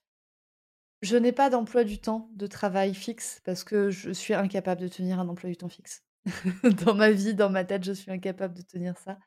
Je 1.02 1.16
n'ai 1.16 1.32
pas 1.32 1.50
d'emploi 1.50 1.84
du 1.84 1.98
temps 1.98 2.30
de 2.34 2.46
travail 2.46 2.94
fixe 2.94 3.40
parce 3.44 3.64
que 3.64 3.90
je 3.90 4.10
suis 4.10 4.34
incapable 4.34 4.80
de 4.80 4.88
tenir 4.88 5.20
un 5.20 5.28
emploi 5.28 5.50
du 5.50 5.56
temps 5.56 5.68
fixe. 5.68 6.04
Dans 6.84 6.94
ma 6.94 7.10
vie, 7.12 7.34
dans 7.34 7.50
ma 7.50 7.64
tête, 7.64 7.84
je 7.84 7.92
suis 7.92 8.10
incapable 8.10 8.54
de 8.54 8.62
tenir 8.62 8.98
ça. 8.98 9.18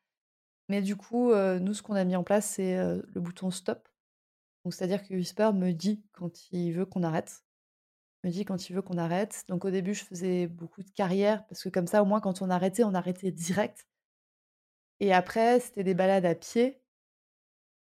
Mais 0.67 0.81
du 0.81 0.95
coup, 0.97 1.33
nous, 1.33 1.73
ce 1.73 1.81
qu'on 1.81 1.95
a 1.95 2.03
mis 2.03 2.15
en 2.15 2.23
place, 2.23 2.45
c'est, 2.45 2.75
le 2.75 3.21
bouton 3.21 3.51
stop. 3.51 3.87
C'est-à-dire 4.69 5.07
que 5.07 5.13
Whisper 5.13 5.51
me 5.53 5.71
dit 5.71 6.03
quand 6.11 6.51
il 6.51 6.73
veut 6.73 6.85
qu'on 6.85 7.03
arrête. 7.03 7.43
Me 8.23 8.29
dit 8.29 8.45
quand 8.45 8.69
il 8.69 8.73
veut 8.75 8.81
qu'on 8.81 8.97
arrête. 8.97 9.43
Donc 9.47 9.65
au 9.65 9.71
début, 9.71 9.93
je 9.93 10.03
faisais 10.03 10.47
beaucoup 10.47 10.83
de 10.83 10.91
carrière 10.91 11.45
parce 11.47 11.63
que 11.63 11.69
comme 11.69 11.87
ça, 11.87 12.01
au 12.03 12.05
moins, 12.05 12.19
quand 12.19 12.41
on 12.41 12.49
arrêtait, 12.49 12.83
on 12.83 12.93
arrêtait 12.93 13.31
direct. 13.31 13.87
Et 14.99 15.13
après, 15.13 15.59
c'était 15.59 15.83
des 15.83 15.93
balades 15.93 16.25
à 16.25 16.35
pied. 16.35 16.81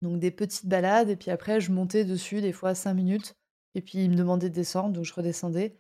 Donc 0.03 0.19
des 0.21 0.31
petites 0.31 0.67
balades 0.67 1.09
et 1.09 1.17
puis 1.17 1.31
après, 1.31 1.61
je 1.61 1.73
montais 1.73 2.05
dessus 2.05 2.41
des 2.41 2.53
fois 2.53 2.75
5 2.75 2.95
minutes 2.95 3.37
et 3.77 3.83
puis 3.83 3.99
il 3.99 4.11
me 4.11 4.17
demandait 4.17 4.49
de 4.49 4.55
descendre, 4.55 4.95
donc 4.95 5.05
je 5.05 5.13
redescendais. 5.15 5.79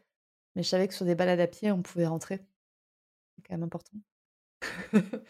Mais 0.55 0.63
je 0.63 0.69
savais 0.69 0.87
que 0.87 0.95
sur 0.95 1.07
des 1.07 1.15
balades 1.15 1.41
à 1.41 1.47
pied, 1.47 1.73
on 1.73 1.83
pouvait 1.83 2.07
rentrer. 2.07 2.45
C'est 3.37 3.43
quand 3.47 3.55
même 3.55 3.65
important. 3.65 3.99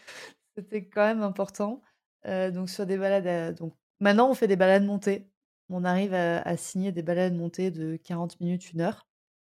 C'était 0.57 0.85
quand 0.85 1.05
même 1.05 1.21
important. 1.21 1.81
donc 2.25 2.69
sur 2.69 2.85
des 2.85 2.97
balades 2.97 3.55
donc 3.55 3.73
maintenant 4.01 4.29
on 4.29 4.33
fait 4.33 4.47
des 4.47 4.57
balades 4.57 4.85
montées. 4.85 5.29
On 5.69 5.85
arrive 5.85 6.13
à 6.13 6.57
signer 6.57 6.91
des 6.91 7.03
balades 7.03 7.35
montées 7.35 7.71
de 7.71 7.97
40 7.97 8.39
minutes, 8.41 8.71
1 8.75 8.81
heure, 8.81 9.07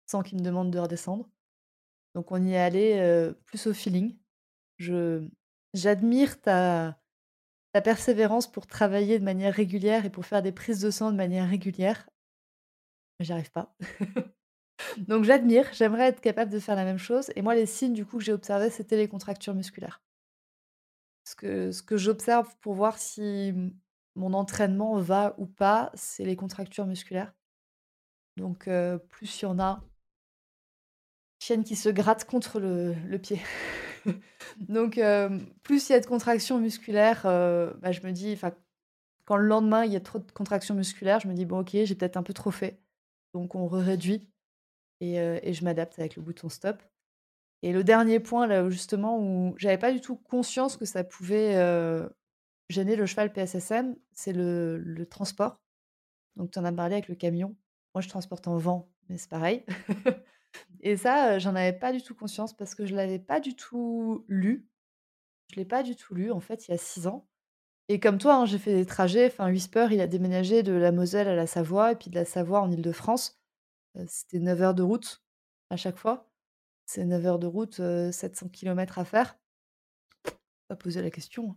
sans 0.06 0.23
qu'il 0.23 0.38
me 0.38 0.44
demande 0.44 0.71
de 0.73 0.78
redescendre. 0.78 1.28
Donc 2.14 2.33
on 2.33 2.44
y 2.44 2.54
est 2.54 2.59
allé, 2.59 3.33
plus 3.47 3.66
au 3.68 3.75
feeling. 3.75 4.16
Je 4.78 5.28
j'admire 5.73 6.40
ta 6.40 6.99
ta 7.73 7.80
persévérance 7.83 8.50
pour 8.50 8.66
travailler 8.68 9.18
de 9.18 9.25
manière 9.25 9.52
régulière 9.52 10.04
et 10.06 10.11
pour 10.11 10.26
faire 10.26 10.42
des 10.42 10.52
prises 10.52 10.80
de 10.80 10.90
sang 10.90 11.11
de 11.11 11.16
manière 11.16 11.49
régulière. 11.49 12.09
J'y 13.21 13.33
arrive 13.33 13.50
pas. 13.50 13.75
Donc 14.99 15.25
j'admire, 15.25 15.68
j'aimerais 15.73 16.09
être 16.09 16.21
capable 16.21 16.50
de 16.50 16.59
faire 16.59 16.76
la 16.76 16.85
même 16.85 16.99
chose 16.99 17.30
et 17.37 17.42
moi 17.42 17.54
les 17.54 17.66
signes 17.66 17.94
du 17.94 18.04
coup 18.04 18.18
que 18.18 18.25
j'ai 18.25 18.33
observés, 18.33 18.71
c'était 18.71 18.97
les 18.97 19.09
contractures 19.09 19.54
musculaires. 19.54 20.02
Ce 21.25 21.35
que 21.35 21.73
ce 21.73 21.83
que 21.83 21.97
j'observe 21.97 22.54
pour 22.61 22.75
voir 22.75 22.99
si 22.99 23.54
mon 24.14 24.35
entraînement 24.35 24.97
va 24.99 25.35
ou 25.38 25.47
pas, 25.47 25.90
c'est 25.94 26.25
les 26.25 26.37
contractures 26.37 26.87
musculaires. 26.87 27.33
Donc 28.37 28.68
plus 29.09 29.42
il 29.42 29.44
y 29.44 29.47
en 29.47 29.59
a 29.59 29.83
chienne 31.38 31.64
qui 31.64 31.76
se 31.76 31.88
gratte 31.88 32.25
contre 32.25 32.59
le, 32.59 33.16
pied. 33.18 33.40
Donc 34.59 35.00
plus 35.62 35.88
il 35.88 35.92
y 35.92 35.94
a 35.94 36.00
de 36.00 36.06
contractions 36.06 36.59
musculaires, 36.59 37.23
bah, 37.23 37.92
je 37.92 38.00
me 38.02 38.12
dis 38.12 38.38
quand 39.25 39.37
le 39.37 39.47
lendemain 39.47 39.85
il 39.85 39.92
y 39.92 39.97
a 39.97 40.00
trop 40.00 40.18
de 40.18 40.30
contractions 40.33 40.75
musculaires, 40.75 41.21
je 41.21 41.28
me 41.28 41.35
dis 41.35 41.47
bon 41.47 41.61
OK, 41.61 41.71
j'ai 41.73 41.94
peut-être 41.94 42.16
un 42.16 42.23
peu 42.23 42.35
trop 42.35 42.50
fait. 42.50 42.83
Donc 43.34 43.54
on 43.54 43.66
réduit 43.66 44.30
et, 45.00 45.16
et 45.16 45.52
je 45.52 45.64
m'adapte 45.64 45.98
avec 45.98 46.16
le 46.16 46.22
bouton 46.22 46.48
stop. 46.48 46.82
Et 47.62 47.72
le 47.72 47.84
dernier 47.84 48.20
point, 48.20 48.46
là, 48.46 48.68
justement, 48.70 49.18
où 49.18 49.54
j'avais 49.58 49.78
pas 49.78 49.92
du 49.92 50.00
tout 50.00 50.16
conscience 50.16 50.76
que 50.76 50.84
ça 50.84 51.04
pouvait 51.04 51.54
gêner 52.68 52.96
le 52.96 53.06
cheval 53.06 53.32
PSSM, 53.32 53.96
c'est 54.12 54.32
le, 54.32 54.78
le, 54.78 55.06
transport. 55.06 55.60
Donc, 56.36 56.50
tu 56.50 56.58
en 56.58 56.64
as 56.64 56.72
parlé 56.72 56.94
avec 56.94 57.08
le 57.08 57.14
camion. 57.14 57.56
Moi, 57.94 58.02
je 58.02 58.08
transporte 58.08 58.48
en 58.48 58.56
vent, 58.56 58.90
mais 59.08 59.18
c'est 59.18 59.30
pareil. 59.30 59.64
et 60.80 60.96
ça, 60.96 61.38
j'en 61.38 61.54
avais 61.54 61.72
pas 61.72 61.92
du 61.92 62.02
tout 62.02 62.14
conscience 62.14 62.56
parce 62.56 62.74
que 62.74 62.86
je 62.86 62.94
l'avais 62.94 63.18
pas 63.18 63.40
du 63.40 63.54
tout 63.54 64.24
lu. 64.28 64.68
Je 65.52 65.56
l'ai 65.56 65.64
pas 65.64 65.82
du 65.82 65.94
tout 65.94 66.14
lu, 66.14 66.30
en 66.30 66.40
fait, 66.40 66.66
il 66.66 66.72
y 66.72 66.74
a 66.74 66.78
six 66.78 67.06
ans. 67.06 67.28
Et 67.88 68.00
comme 68.00 68.18
toi, 68.18 68.36
hein, 68.36 68.46
j'ai 68.46 68.58
fait 68.58 68.74
des 68.74 68.86
trajets. 68.86 69.26
Enfin, 69.26 69.50
Whisper, 69.50 69.88
il 69.90 70.00
a 70.00 70.06
déménagé 70.06 70.62
de 70.62 70.72
la 70.72 70.90
Moselle 70.90 71.28
à 71.28 71.34
la 71.34 71.46
Savoie 71.46 71.92
et 71.92 71.96
puis 71.96 72.10
de 72.10 72.14
la 72.14 72.24
Savoie 72.24 72.60
en 72.60 72.70
Ile-de-France. 72.70 73.38
C'était 74.06 74.38
9 74.38 74.62
heures 74.62 74.74
de 74.74 74.82
route 74.82 75.22
à 75.70 75.76
chaque 75.76 75.98
fois. 75.98 76.30
C'est 76.86 77.04
9 77.04 77.26
heures 77.26 77.38
de 77.38 77.46
route, 77.46 77.76
700 77.76 78.48
km 78.48 78.98
à 78.98 79.04
faire. 79.04 79.38
Pas 80.68 80.76
poser 80.76 81.02
la 81.02 81.10
question. 81.10 81.50
Hein. 81.50 81.56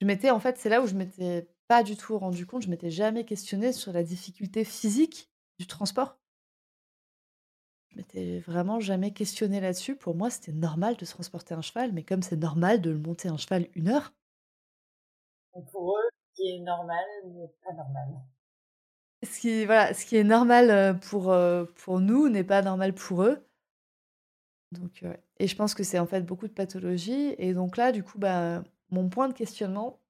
Je 0.00 0.06
m'étais 0.06 0.30
en 0.30 0.40
fait, 0.40 0.58
c'est 0.58 0.68
là 0.68 0.82
où 0.82 0.86
je 0.86 0.94
m'étais 0.94 1.48
pas 1.68 1.82
du 1.82 1.96
tout 1.96 2.18
rendu 2.18 2.46
compte, 2.46 2.62
je 2.62 2.68
m'étais 2.68 2.90
jamais 2.90 3.24
questionnée 3.24 3.72
sur 3.72 3.92
la 3.92 4.02
difficulté 4.02 4.64
physique 4.64 5.30
du 5.58 5.66
transport. 5.66 6.18
Je 7.88 7.96
m'étais 7.96 8.40
vraiment 8.40 8.78
jamais 8.78 9.12
questionnée 9.12 9.60
là-dessus. 9.60 9.96
Pour 9.96 10.14
moi, 10.14 10.30
c'était 10.30 10.52
normal 10.52 10.96
de 10.96 11.06
transporter 11.06 11.54
un 11.54 11.62
cheval, 11.62 11.92
mais 11.92 12.02
comme 12.02 12.22
c'est 12.22 12.36
normal 12.36 12.80
de 12.80 12.90
le 12.90 12.98
monter 12.98 13.28
un 13.28 13.38
cheval 13.38 13.68
une 13.74 13.88
heure. 13.88 14.12
Pour 15.72 15.96
eux, 15.96 16.08
ce 16.30 16.42
qui 16.42 16.50
est 16.50 16.60
normal 16.60 17.04
n'est 17.26 17.52
pas 17.64 17.72
normal. 17.72 18.08
Ce 19.22 19.40
qui, 19.40 19.64
voilà, 19.64 19.94
ce 19.94 20.04
qui 20.04 20.16
est 20.16 20.24
normal 20.24 20.98
pour, 21.00 21.34
pour 21.76 22.00
nous 22.00 22.28
n'est 22.28 22.44
pas 22.44 22.62
normal 22.62 22.94
pour 22.94 23.22
eux. 23.22 23.46
Donc, 24.72 25.04
et 25.38 25.48
je 25.48 25.56
pense 25.56 25.74
que 25.74 25.82
c'est 25.82 25.98
en 25.98 26.06
fait 26.06 26.22
beaucoup 26.22 26.46
de 26.48 26.52
pathologies. 26.52 27.34
Et 27.38 27.54
donc 27.54 27.76
là, 27.76 27.92
du 27.92 28.02
coup, 28.02 28.18
bah, 28.18 28.62
mon 28.90 29.08
point 29.08 29.28
de 29.28 29.34
questionnement, 29.34 30.00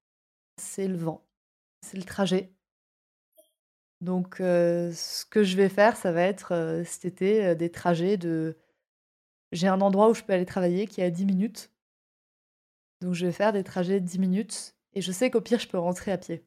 c'est 0.57 0.89
le 0.89 0.97
vent, 0.97 1.25
c'est 1.83 1.97
le 1.97 2.05
trajet. 2.05 2.53
Donc, 4.01 4.37
ce 4.39 5.25
que 5.27 5.43
je 5.43 5.57
vais 5.57 5.69
faire, 5.69 5.97
ça 5.97 6.13
va 6.13 6.23
être 6.23 6.83
cet 6.85 7.05
été 7.05 7.55
des 7.55 7.71
trajets 7.71 8.17
de. 8.17 8.59
J'ai 9.53 9.69
un 9.69 9.81
endroit 9.81 10.11
où 10.11 10.15
je 10.15 10.23
peux 10.23 10.33
aller 10.33 10.47
travailler 10.47 10.87
qui 10.87 11.01
est 11.01 11.05
à 11.05 11.11
10 11.11 11.25
minutes. 11.25 11.71
Donc, 13.01 13.15
je 13.15 13.27
vais 13.27 13.33
faire 13.33 13.53
des 13.53 13.65
trajets 13.65 14.01
de 14.01 14.07
10 14.07 14.19
minutes. 14.19 14.76
Et 14.97 15.03
je 15.03 15.13
sais 15.13 15.31
qu'au 15.31 15.43
pire, 15.43 15.59
je 15.59 15.69
peux 15.69 15.79
rentrer 15.79 16.11
à 16.11 16.17
pied. 16.17 16.43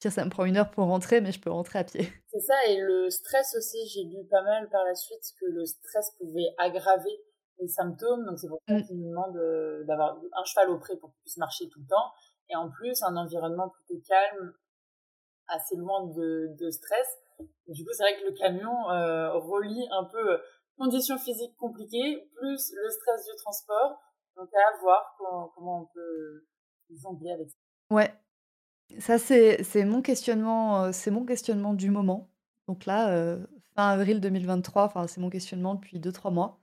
Pire, 0.00 0.10
ça 0.10 0.24
me 0.24 0.30
prend 0.30 0.46
une 0.46 0.56
heure 0.56 0.70
pour 0.70 0.86
rentrer, 0.86 1.20
mais 1.20 1.32
je 1.32 1.40
peux 1.40 1.50
rentrer 1.50 1.80
à 1.80 1.84
pied. 1.84 2.10
C'est 2.32 2.40
ça, 2.40 2.54
et 2.66 2.80
le 2.80 3.10
stress 3.10 3.54
aussi, 3.58 3.76
j'ai 3.88 4.04
lu 4.04 4.26
pas 4.30 4.42
mal 4.42 4.70
par 4.70 4.82
la 4.86 4.94
suite 4.94 5.22
que 5.38 5.44
le 5.44 5.66
stress 5.66 6.10
pouvait 6.18 6.48
aggraver 6.56 7.20
les 7.58 7.68
symptômes. 7.68 8.24
Donc 8.24 8.38
c'est 8.38 8.48
pour 8.48 8.58
ça 8.66 8.74
mmh. 8.74 8.84
qu'il 8.84 8.98
nous 9.00 9.10
demande 9.10 9.36
euh, 9.36 9.84
d'avoir 9.84 10.16
un 10.16 10.44
cheval 10.44 10.70
au 10.70 10.78
pré 10.78 10.96
pour 10.96 11.10
qu'il 11.10 11.20
puisse 11.20 11.36
marcher 11.36 11.68
tout 11.68 11.80
le 11.80 11.86
temps. 11.88 12.10
Et 12.48 12.56
en 12.56 12.70
plus, 12.70 13.02
un 13.02 13.14
environnement 13.16 13.68
plutôt 13.68 14.00
calme, 14.08 14.54
assez 15.48 15.76
loin 15.76 16.06
de, 16.06 16.56
de 16.58 16.70
stress. 16.70 17.18
du 17.68 17.84
coup, 17.84 17.92
c'est 17.92 18.04
vrai 18.04 18.18
que 18.18 18.24
le 18.24 18.32
camion 18.32 18.90
euh, 18.90 19.34
relie 19.34 19.86
un 19.90 20.04
peu 20.04 20.32
euh, 20.32 20.38
conditions 20.78 21.18
physiques 21.18 21.54
compliquées, 21.58 22.30
plus 22.34 22.72
le 22.72 22.88
stress 22.88 23.26
du 23.26 23.36
transport. 23.36 24.00
Donc 24.36 24.48
à 24.54 24.80
voir 24.80 25.14
comment, 25.54 25.82
on 25.82 25.86
peut 25.92 26.46
jongler 26.90 27.32
avec 27.32 27.50
ça. 27.50 27.56
Ouais, 27.90 28.14
ça 29.00 29.18
c'est 29.18 29.84
mon 29.84 30.02
questionnement, 30.02 30.92
c'est 30.92 31.10
mon 31.10 31.24
du 31.74 31.90
moment. 31.90 32.30
Donc 32.68 32.86
là, 32.86 33.36
fin 33.76 33.88
avril 33.90 34.20
2023, 34.20 34.84
enfin 34.86 35.06
c'est 35.08 35.20
mon 35.20 35.30
questionnement 35.30 35.74
depuis 35.76 36.00
2-3 36.00 36.30
mois 36.32 36.60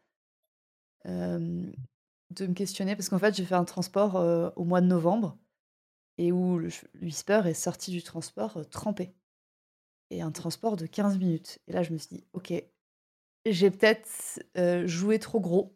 de 1.05 2.45
me 2.47 2.53
questionner 2.53 2.95
parce 2.95 3.09
qu'en 3.09 3.19
fait, 3.19 3.35
j'ai 3.35 3.45
fait 3.45 3.55
un 3.55 3.65
transport, 3.65 4.15
au 4.55 4.63
mois 4.65 4.81
de 4.81 4.87
novembre 4.87 5.37
et 6.17 6.31
où 6.31 6.59
le 6.59 6.69
Whisper 7.01 7.41
est 7.45 7.53
sorti 7.55 7.91
du 7.91 8.03
transport, 8.03 8.61
trempé 8.71 9.15
et 10.11 10.21
un 10.21 10.31
transport 10.31 10.77
de 10.77 10.85
15 10.87 11.17
minutes 11.19 11.59
et 11.67 11.73
là, 11.73 11.83
je 11.83 11.93
me 11.93 11.97
suis 11.99 12.17
dit: 12.17 12.25
«OK, 12.33 12.53
j'ai 13.45 13.71
peut-être, 13.71 14.09
joué 14.87 15.19
trop 15.19 15.39
gros. 15.41 15.75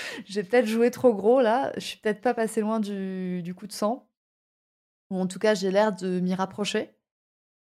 J'ai 0.26 0.44
peut-être 0.44 0.66
joué 0.66 0.90
trop 0.92 1.14
gros 1.14 1.40
là, 1.42 1.72
je 1.76 1.80
suis 1.82 1.98
peut-être 1.98 2.20
pas 2.22 2.34
passé 2.34 2.60
loin 2.62 2.80
du 2.80 3.42
du 3.42 3.54
coup 3.54 3.66
de 3.66 3.72
sang» 3.72 4.08
ou 5.12 5.18
en 5.18 5.26
tout 5.26 5.38
cas, 5.38 5.54
j'ai 5.54 5.70
l'air 5.70 5.94
de 5.94 6.20
m'y 6.20 6.34
rapprocher. 6.34 6.90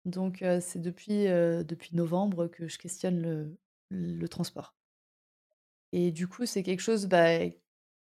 Donc 0.04 0.44
c'est 0.60 0.80
depuis, 0.80 1.24
depuis 1.24 1.96
novembre 1.96 2.46
que 2.48 2.68
je 2.68 2.78
questionne 2.78 3.20
le 3.20 3.56
le 3.90 4.28
transport. 4.28 4.74
Et 5.92 6.10
du 6.10 6.26
coup, 6.28 6.46
c'est 6.46 6.62
quelque 6.62 6.80
chose, 6.80 7.06
bah, 7.06 7.38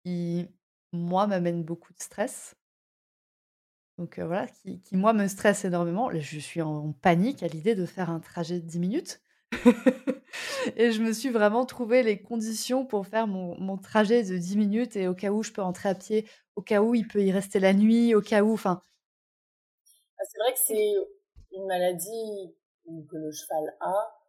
qui, 0.04 0.48
moi, 0.92 1.28
m'amène 1.28 1.64
beaucoup 1.64 1.94
de 1.94 2.02
stress. 2.02 2.56
Donc 4.00 4.20
voilà, 4.20 4.48
qui 4.48 4.82
moi 4.94 5.14
me 5.14 5.28
stresse 5.28 5.66
énormément. 5.66 6.10
je 6.12 6.40
suis 6.40 6.64
en 6.64 6.94
panique 6.94 7.44
à 7.44 7.48
l'idée 7.48 7.76
de 7.76 7.86
faire 7.86 8.10
un 8.10 8.20
trajet 8.20 8.60
de 8.60 8.66
10 8.66 8.80
minutes 8.80 9.22
et 10.78 10.92
je 10.92 11.04
me 11.04 11.14
suis 11.14 11.30
vraiment 11.30 11.64
trouvé 11.64 12.02
les 12.02 12.20
conditions 12.20 12.88
pour 12.88 13.06
faire 13.06 13.28
mon 13.28 13.56
mon 13.60 13.78
trajet 13.78 14.24
de 14.24 14.36
10 14.36 14.58
minutes 14.58 14.96
et 14.96 15.08
au 15.08 15.14
cas 15.14 15.30
où 15.30 15.44
je 15.44 15.52
peux 15.52 15.62
rentrer 15.62 15.90
à 15.90 15.94
pied, 15.94 16.28
au 16.56 16.64
cas 16.64 16.82
où 16.82 16.96
il 16.96 17.08
peut 17.08 17.24
y 17.24 17.32
rester 17.32 17.60
la 17.60 17.76
nuit, 17.76 18.16
au 18.16 18.22
cas 18.22 18.42
où 18.42 18.54
enfin 18.54 18.82
c'est 20.30 20.40
vrai 20.40 20.54
que 20.54 20.60
c'est 20.60 20.94
une 21.52 21.66
maladie 21.66 22.56
que 22.86 23.16
le 23.16 23.32
cheval 23.32 23.76
a, 23.80 24.20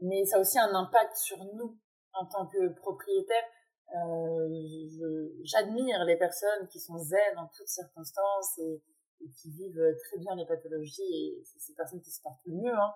mais 0.00 0.24
ça 0.24 0.36
a 0.36 0.40
aussi 0.40 0.58
un 0.58 0.74
impact 0.74 1.16
sur 1.16 1.38
nous 1.44 1.78
en 2.14 2.26
tant 2.26 2.46
que 2.46 2.68
propriétaire, 2.74 3.44
euh, 3.94 5.28
j'admire 5.44 6.04
les 6.04 6.16
personnes 6.16 6.68
qui 6.68 6.80
sont 6.80 6.98
zen 6.98 7.38
en 7.38 7.48
toutes 7.56 7.68
circonstances 7.68 8.58
et, 8.58 8.82
qui 9.40 9.50
vivent 9.50 9.96
très 10.04 10.18
bien 10.18 10.34
les 10.36 10.44
pathologies 10.44 11.02
et 11.02 11.42
c'est 11.44 11.58
ces 11.58 11.74
personnes 11.74 12.02
qui 12.02 12.10
se 12.10 12.20
portent 12.20 12.44
le 12.44 12.54
mieux. 12.56 12.74
Hein. 12.74 12.92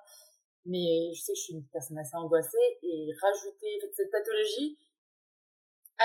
Mais 0.66 1.12
je 1.14 1.20
sais 1.22 1.32
que 1.32 1.38
je 1.38 1.42
suis 1.42 1.54
une 1.54 1.66
personne 1.68 1.98
assez 1.98 2.16
angoissée 2.16 2.78
et 2.82 3.08
rajouter 3.22 3.80
cette 3.94 4.10
pathologie 4.10 4.78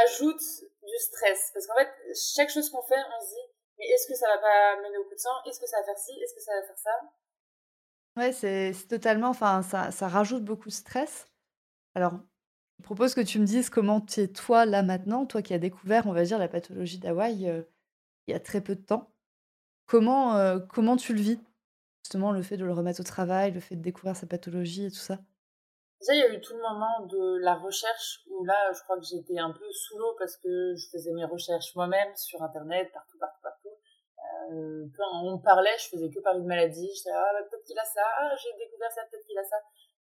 ajoute 0.06 0.42
du 0.82 0.98
stress 1.00 1.52
parce 1.54 1.68
qu'en 1.68 1.76
fait 1.76 1.92
chaque 2.16 2.50
chose 2.50 2.70
qu'on 2.70 2.82
fait 2.84 2.96
on 2.96 3.26
se 3.26 3.30
dit 3.30 3.53
mais 3.78 3.86
est-ce 3.88 4.08
que 4.08 4.16
ça 4.16 4.28
va 4.28 4.38
pas 4.40 4.82
mener 4.82 4.98
au 4.98 5.04
coup 5.06 5.16
de 5.16 5.20
sang? 5.20 5.44
Est-ce 5.46 5.60
que 5.60 5.68
ça 5.68 5.78
va 5.80 5.86
faire 5.86 5.98
ci? 5.98 6.12
Est-ce 6.22 6.34
que 6.36 6.42
ça 6.42 6.54
va 6.60 6.64
faire 6.64 6.78
ça? 6.78 6.92
Ouais, 8.16 8.32
c'est 8.32 8.74
totalement 8.88 9.30
enfin, 9.30 9.64
ça 9.64 9.90
ça 9.92 10.08
rajoute 10.08 10.44
beaucoup 10.46 10.70
de 10.70 10.74
stress. 10.74 11.26
Alors, 11.96 12.14
je 12.80 12.84
propose 12.84 13.16
que 13.16 13.22
tu 13.22 13.40
me 13.40 13.46
dises 13.46 13.70
comment 13.70 14.02
tu 14.02 14.22
es 14.22 14.28
toi, 14.30 14.66
là, 14.66 14.84
maintenant, 14.84 15.26
toi 15.28 15.42
qui 15.44 15.54
as 15.54 15.60
découvert, 15.60 16.08
on 16.08 16.14
va 16.14 16.24
dire, 16.24 16.40
la 16.40 16.48
pathologie 16.50 17.00
d'Hawaï, 17.00 17.48
heu, 17.50 17.70
il 18.28 18.32
y 18.34 18.36
a 18.36 18.40
très 18.42 18.62
peu 18.62 18.76
de 18.76 18.82
temps. 18.84 19.14
Comment, 19.88 20.38
heu, 20.40 20.60
comment 20.70 20.98
tu 20.98 21.14
le 21.16 21.22
vis? 21.22 21.40
Justement, 22.06 22.32
le 22.34 22.44
fait 22.44 22.58
de 22.58 22.66
le 22.66 22.74
remettre 22.74 23.02
au 23.02 23.04
travail, 23.06 23.52
le 23.54 23.60
fait 23.62 23.76
de 23.78 23.82
découvrir 23.84 24.16
sa 24.18 24.28
pathologie 24.28 24.86
et 24.88 24.92
tout 24.92 24.98
ça? 24.98 25.20
Déjà, 26.02 26.14
il 26.14 26.20
y 26.20 26.24
a 26.24 26.34
eu 26.36 26.42
tout 26.42 26.54
le 26.54 26.62
moment 26.62 27.00
de 27.08 27.38
la 27.40 27.56
recherche 27.56 28.22
où 28.30 28.44
là, 28.46 28.72
je 28.74 28.82
crois 28.84 28.98
que 29.00 29.06
j'étais 29.06 29.40
un 29.40 29.50
peu 29.52 29.66
sous 29.72 29.98
l'eau 29.98 30.16
parce 30.20 30.38
que 30.38 30.76
je 30.76 30.88
faisais 30.92 31.14
mes 31.14 31.26
recherches 31.26 31.76
moi-même 31.76 32.16
sur 32.16 32.44
internet, 32.44 32.92
partout, 32.94 33.18
partout, 33.18 33.42
partout. 33.42 33.63
Euh, 34.52 34.86
quand 34.96 35.24
on 35.24 35.40
parlait, 35.40 35.78
je 35.78 35.90
faisais 35.90 36.10
que 36.10 36.20
parler 36.20 36.42
de 36.42 36.48
maladie. 36.48 36.88
Je 36.88 36.94
disais, 36.94 37.12
ah, 37.14 37.30
bah, 37.34 37.44
peut-être 37.50 37.64
qu'il 37.64 37.78
a 37.78 37.86
ça, 37.86 38.04
ah, 38.18 38.36
j'ai 38.36 38.58
découvert 38.58 38.92
ça, 38.92 39.02
peut-être 39.10 39.26
qu'il 39.26 39.38
a 39.38 39.44
ça. 39.44 39.58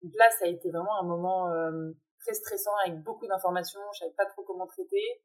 Donc 0.02 0.14
là, 0.16 0.30
ça 0.32 0.46
a 0.46 0.48
été 0.48 0.70
vraiment 0.70 1.00
un 1.00 1.04
moment 1.04 1.50
euh, 1.50 1.92
très 2.20 2.34
stressant 2.34 2.76
avec 2.86 3.02
beaucoup 3.04 3.28
d'informations. 3.28 3.80
Je 3.94 4.00
savais 4.00 4.14
pas 4.14 4.26
trop 4.26 4.44
comment 4.44 4.68
traiter. 4.68 5.22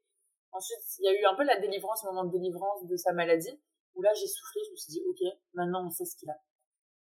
Ensuite, 0.51 0.79
il 0.99 1.05
y 1.05 1.09
a 1.09 1.19
eu 1.19 1.25
un 1.25 1.35
peu 1.35 1.43
la 1.43 1.59
délivrance, 1.59 2.03
le 2.03 2.11
moment 2.11 2.25
de 2.25 2.31
délivrance 2.31 2.85
de 2.85 2.95
sa 2.95 3.11
maladie, 3.11 3.59
où 3.95 4.01
là, 4.01 4.13
j'ai 4.13 4.27
soufflé, 4.27 4.61
je 4.67 4.71
me 4.71 4.75
suis 4.75 4.93
dit, 4.93 5.03
ok, 5.07 5.37
maintenant 5.53 5.85
on 5.85 5.89
sait 5.89 6.05
ce 6.05 6.15
qu'il 6.15 6.29
a. 6.29 6.37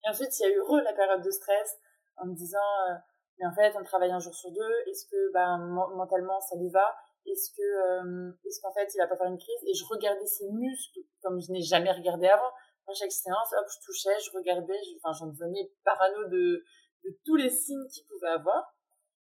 Et 0.05 0.09
ensuite, 0.11 0.39
il 0.39 0.43
y 0.43 0.47
a 0.47 0.51
eu 0.51 0.61
re 0.61 0.83
la 0.83 0.93
période 0.93 1.23
de 1.23 1.31
stress, 1.31 1.79
en 2.17 2.27
me 2.27 2.35
disant, 2.35 2.59
euh, 2.91 2.95
mais 3.39 3.47
en 3.47 3.53
fait, 3.53 3.77
on 3.79 3.85
travaille 3.85 4.11
un 4.11 4.19
jour 4.19 4.35
sur 4.35 4.51
deux, 4.51 4.75
est-ce 4.89 5.07
que 5.07 5.33
ben, 5.33 5.59
mentalement 5.95 6.41
ça 6.41 6.57
lui 6.57 6.71
va? 6.71 6.97
Est-ce 7.26 7.50
que 7.50 7.62
euh, 7.62 8.33
est-ce 8.45 8.61
qu'en 8.61 8.73
fait 8.73 8.88
il 8.95 8.99
va 8.99 9.06
pas 9.06 9.16
faire 9.16 9.26
une 9.26 9.38
crise? 9.38 9.62
Et 9.66 9.75
je 9.75 9.85
regardais 9.85 10.26
ses 10.26 10.49
muscles 10.50 11.00
comme 11.23 11.40
je 11.40 11.52
n'ai 11.52 11.62
jamais 11.62 11.92
regardé 11.92 12.26
avant. 12.26 12.52
À 12.88 12.95
chaque 12.95 13.11
séance, 13.11 13.52
hop, 13.52 13.66
je 13.68 13.85
touchais, 13.85 14.16
je 14.25 14.30
regardais, 14.30 14.78
enfin 15.02 15.12
j'en 15.18 15.26
devenais 15.26 15.73
parano 15.85 16.28
de, 16.28 16.64
de 17.04 17.18
tous 17.25 17.35
les 17.35 17.50
signes 17.50 17.87
qu'il 17.88 18.06
pouvait 18.06 18.28
avoir. 18.28 18.76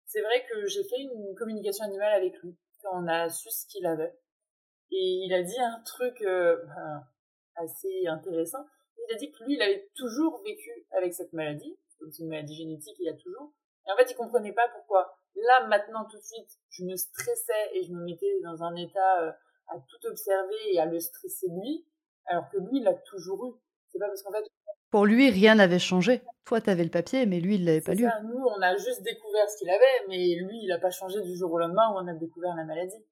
C'est 0.05 0.21
vrai 0.21 0.45
que 0.49 0.67
j'ai 0.67 0.83
fait 0.83 0.99
une 0.99 1.35
communication 1.35 1.85
animale 1.85 2.13
avec 2.13 2.37
lui 2.43 2.55
quand 2.81 3.03
on 3.03 3.07
a 3.07 3.29
su 3.29 3.49
ce 3.49 3.65
qu'il 3.67 3.85
avait. 3.85 4.15
Et 4.91 5.25
il 5.25 5.33
a 5.33 5.43
dit 5.43 5.59
un 5.59 5.81
truc 5.81 6.21
euh, 6.21 6.57
ben, 6.65 7.03
assez 7.55 8.07
intéressant. 8.07 8.65
Il 8.97 9.15
a 9.15 9.17
dit 9.17 9.31
que 9.31 9.43
lui, 9.43 9.55
il 9.55 9.61
avait 9.61 9.89
toujours 9.95 10.41
vécu 10.43 10.71
avec 10.91 11.13
cette 11.13 11.33
maladie. 11.33 11.77
C'est 11.87 12.23
une 12.23 12.29
maladie 12.29 12.55
génétique, 12.55 12.95
il 12.99 13.09
a 13.09 13.13
toujours. 13.13 13.53
Et 13.87 13.91
en 13.91 13.97
fait, 13.97 14.09
il 14.09 14.15
comprenait 14.15 14.53
pas 14.53 14.67
pourquoi. 14.69 15.18
Là, 15.35 15.67
maintenant, 15.67 16.05
tout 16.05 16.17
de 16.17 16.23
suite, 16.23 16.49
je 16.69 16.83
me 16.83 16.95
stressais 16.95 17.69
et 17.73 17.83
je 17.83 17.91
me 17.91 18.03
mettais 18.03 18.39
dans 18.43 18.63
un 18.63 18.75
état 18.75 19.21
euh, 19.21 19.31
à 19.67 19.79
tout 19.79 20.07
observer 20.07 20.73
et 20.73 20.79
à 20.79 20.85
le 20.85 20.99
stresser 20.99 21.47
lui, 21.47 21.85
alors 22.25 22.49
que 22.49 22.57
lui, 22.57 22.79
il 22.79 22.83
l'a 22.83 22.93
toujours 22.93 23.45
eu. 23.45 23.53
C'est 23.87 23.99
pas 23.99 24.07
parce 24.07 24.23
qu'en 24.23 24.31
fait. 24.31 24.45
Pour 24.91 25.05
lui, 25.05 25.29
rien 25.29 25.55
n'avait 25.55 25.79
changé. 25.79 26.21
Toi, 26.45 26.61
tu 26.61 26.69
avais 26.69 26.83
le 26.83 26.89
papier, 26.89 27.25
mais 27.25 27.39
lui, 27.39 27.55
il 27.55 27.65
l'avait 27.65 27.81
pas 27.81 27.93
lu. 27.93 28.07
Nous, 28.23 28.43
on 28.43 28.61
a 28.61 28.75
juste 28.75 29.03
découvert 29.03 29.47
ce 29.49 29.57
qu'il 29.57 29.69
avait, 29.69 30.07
mais 30.07 30.35
lui, 30.35 30.63
il 30.63 30.67
n'a 30.67 30.79
pas 30.79 30.89
changé 30.89 31.21
du 31.21 31.35
jour 31.35 31.51
au 31.51 31.59
lendemain 31.59 31.91
où 31.93 31.97
on 31.97 32.07
a 32.07 32.13
découvert 32.13 32.55
la 32.55 32.63
maladie. 32.63 33.05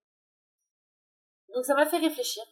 Donc 1.53 1.65
ça 1.65 1.75
m'a 1.75 1.85
fait 1.85 1.97
réfléchir. 1.97 2.43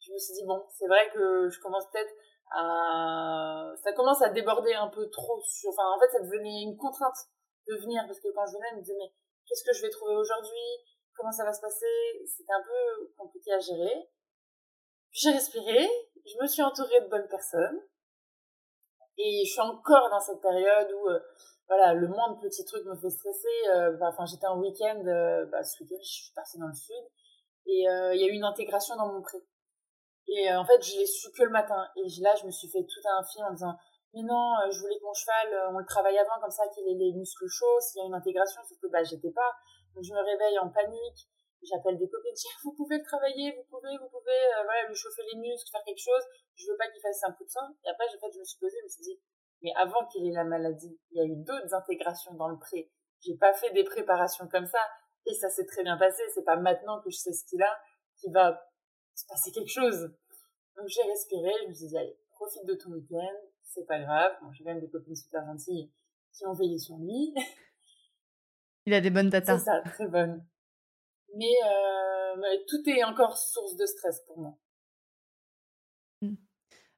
Je 0.00 0.12
me 0.12 0.18
suis 0.18 0.34
dit, 0.34 0.44
bon, 0.46 0.62
c'est 0.70 0.86
vrai 0.86 1.10
que 1.14 1.48
je 1.48 1.60
commence 1.60 1.90
peut-être 1.90 2.12
à... 2.50 3.72
Ça 3.82 3.92
commence 3.92 4.22
à 4.22 4.28
déborder 4.28 4.72
un 4.74 4.88
peu 4.88 5.08
trop 5.10 5.40
sur... 5.42 5.70
Enfin, 5.70 5.90
en 5.96 5.98
fait, 5.98 6.10
ça 6.10 6.22
devenait 6.22 6.62
une 6.62 6.76
contrainte 6.76 7.16
de 7.68 7.76
venir 7.76 8.02
parce 8.06 8.20
que 8.20 8.28
quand 8.34 8.46
je 8.46 8.52
venais, 8.54 8.68
je 8.72 8.76
me 8.76 8.80
disais 8.80 8.96
mais 8.98 9.12
qu'est-ce 9.46 9.64
que 9.64 9.72
je 9.72 9.82
vais 9.82 9.90
trouver 9.90 10.16
aujourd'hui? 10.16 10.66
Comment 11.16 11.32
ça 11.32 11.44
va 11.44 11.52
se 11.52 11.60
passer? 11.60 11.86
C'était 12.26 12.52
un 12.52 12.62
peu 12.62 13.12
compliqué 13.16 13.52
à 13.52 13.58
gérer. 13.58 14.08
J'ai 15.12 15.30
respiré, 15.30 15.88
je 16.26 16.42
me 16.42 16.46
suis 16.46 16.62
entourée 16.62 17.00
de 17.00 17.08
bonnes 17.08 17.28
personnes 17.28 17.80
et 19.16 19.44
je 19.44 19.50
suis 19.50 19.60
encore 19.60 20.10
dans 20.10 20.20
cette 20.20 20.40
période 20.40 20.90
où 20.92 21.08
euh, 21.08 21.20
voilà 21.68 21.94
le 21.94 22.08
moindre 22.08 22.40
petit 22.40 22.64
truc 22.64 22.84
me 22.84 22.96
fait 22.96 23.10
stresser. 23.10 23.68
Euh, 23.74 23.92
bah, 23.92 24.08
enfin, 24.08 24.26
j'étais 24.26 24.46
en 24.46 24.58
week-end, 24.58 25.00
euh, 25.06 25.46
bah, 25.46 25.62
ce 25.62 25.82
week-end 25.82 26.02
je 26.02 26.08
suis 26.08 26.32
partie 26.34 26.58
dans 26.58 26.66
le 26.66 26.74
sud 26.74 27.04
et 27.66 27.84
il 27.86 28.20
y 28.20 28.24
a 28.24 28.26
eu 28.26 28.34
une 28.34 28.44
intégration 28.44 28.96
dans 28.96 29.10
mon 29.10 29.22
pré. 29.22 29.38
Et 30.28 30.52
en 30.52 30.64
fait, 30.64 30.82
je 30.82 30.98
l'ai 30.98 31.06
su 31.06 31.30
que 31.32 31.42
le 31.42 31.50
matin. 31.50 31.86
Et 31.96 32.02
là, 32.20 32.34
je 32.40 32.46
me 32.46 32.50
suis 32.50 32.68
fait 32.68 32.82
tout 32.82 33.00
un 33.08 33.24
film 33.24 33.46
en 33.46 33.52
disant 33.52 33.76
mais 34.14 34.22
non, 34.22 34.54
euh, 34.62 34.70
je 34.70 34.78
voulais 34.80 34.98
que 34.98 35.04
mon 35.04 35.12
cheval, 35.12 35.52
euh, 35.52 35.74
on 35.74 35.78
le 35.78 35.86
travaille 35.86 36.16
avant, 36.18 36.38
comme 36.40 36.50
ça 36.50 36.68
qu'il 36.68 36.86
ait 36.86 36.94
les 36.94 37.12
muscles 37.12 37.48
chauds, 37.48 37.80
s'il 37.80 37.98
y 38.00 38.04
a 38.04 38.06
une 38.06 38.14
intégration, 38.14 38.62
sauf 38.62 38.78
que 38.78 38.86
bah, 38.86 39.02
j'étais 39.02 39.32
pas. 39.32 39.50
Donc 39.94 40.04
je 40.04 40.14
me 40.14 40.22
réveille 40.22 40.58
en 40.58 40.70
panique, 40.70 41.26
j'appelle 41.62 41.98
des 41.98 42.08
copines, 42.08 42.36
je 42.36 42.62
vous 42.62 42.74
pouvez 42.74 42.98
le 42.98 43.04
travailler, 43.04 43.50
vous 43.56 43.64
pouvez, 43.64 43.96
vous 43.98 44.08
pouvez, 44.08 44.40
euh, 44.54 44.62
voilà, 44.62 44.86
lui 44.86 44.94
chauffer 44.94 45.22
les 45.32 45.38
muscles, 45.38 45.68
faire 45.70 45.82
quelque 45.84 46.02
chose, 46.02 46.22
je 46.54 46.70
veux 46.70 46.76
pas 46.76 46.88
qu'il 46.88 47.02
fasse 47.02 47.24
un 47.24 47.32
coup 47.32 47.44
de 47.44 47.50
sang. 47.50 47.66
Et 47.84 47.90
après, 47.90 48.06
en 48.06 48.20
fait, 48.20 48.32
je 48.32 48.38
me 48.38 48.44
suis 48.44 48.58
posée, 48.58 48.78
je 48.78 48.84
me 48.84 48.88
suis 48.88 49.02
dit, 49.02 49.20
mais 49.62 49.72
avant 49.76 50.06
qu'il 50.06 50.26
ait 50.28 50.34
la 50.34 50.44
maladie, 50.44 50.98
il 51.10 51.18
y 51.18 51.20
a 51.20 51.24
eu 51.24 51.36
d'autres 51.42 51.74
intégrations 51.74 52.34
dans 52.34 52.48
le 52.48 52.58
pré. 52.58 52.92
J'ai 53.20 53.34
pas 53.36 53.52
fait 53.54 53.70
des 53.72 53.84
préparations 53.84 54.46
comme 54.46 54.66
ça, 54.66 54.80
et 55.26 55.34
ça 55.34 55.48
s'est 55.48 55.66
très 55.66 55.82
bien 55.82 55.96
passé. 55.96 56.22
C'est 56.34 56.44
pas 56.44 56.56
maintenant 56.56 57.00
que 57.00 57.10
je 57.10 57.16
sais 57.16 57.32
ce 57.32 57.44
qu'il 57.46 57.62
a 57.62 57.78
qu'il 58.20 58.32
va 58.32 58.62
se 59.14 59.26
passer 59.26 59.50
quelque 59.50 59.72
chose. 59.72 60.14
Donc 60.76 60.86
j'ai 60.88 61.02
respiré, 61.02 61.50
je 61.62 61.68
me 61.68 61.72
suis 61.72 61.86
dit, 61.88 61.98
allez, 61.98 62.18
profite 62.30 62.64
de 62.66 62.74
ton 62.74 62.90
week-end, 62.90 63.34
c'est 63.64 63.86
pas 63.86 64.00
grave. 64.00 64.32
j'ai 64.52 64.64
même 64.64 64.80
des 64.80 64.88
copines 64.88 65.16
super 65.16 65.44
gentilles 65.46 65.90
qui 66.32 66.46
ont 66.46 66.52
veillé 66.52 66.78
sur 66.78 66.96
lui. 66.98 67.34
Il 68.86 68.94
a 68.94 69.00
des 69.00 69.10
bonnes 69.10 69.30
datas. 69.30 69.58
C'est 69.58 69.64
ça, 69.64 69.80
très 69.80 70.08
bonnes. 70.08 70.44
Mais, 71.36 71.46
euh, 71.46 72.56
tout 72.68 72.88
est 72.88 73.02
encore 73.04 73.36
source 73.36 73.76
de 73.76 73.86
stress 73.86 74.20
pour 74.26 74.38
moi. 74.38 74.58
Mmh. 76.22 76.34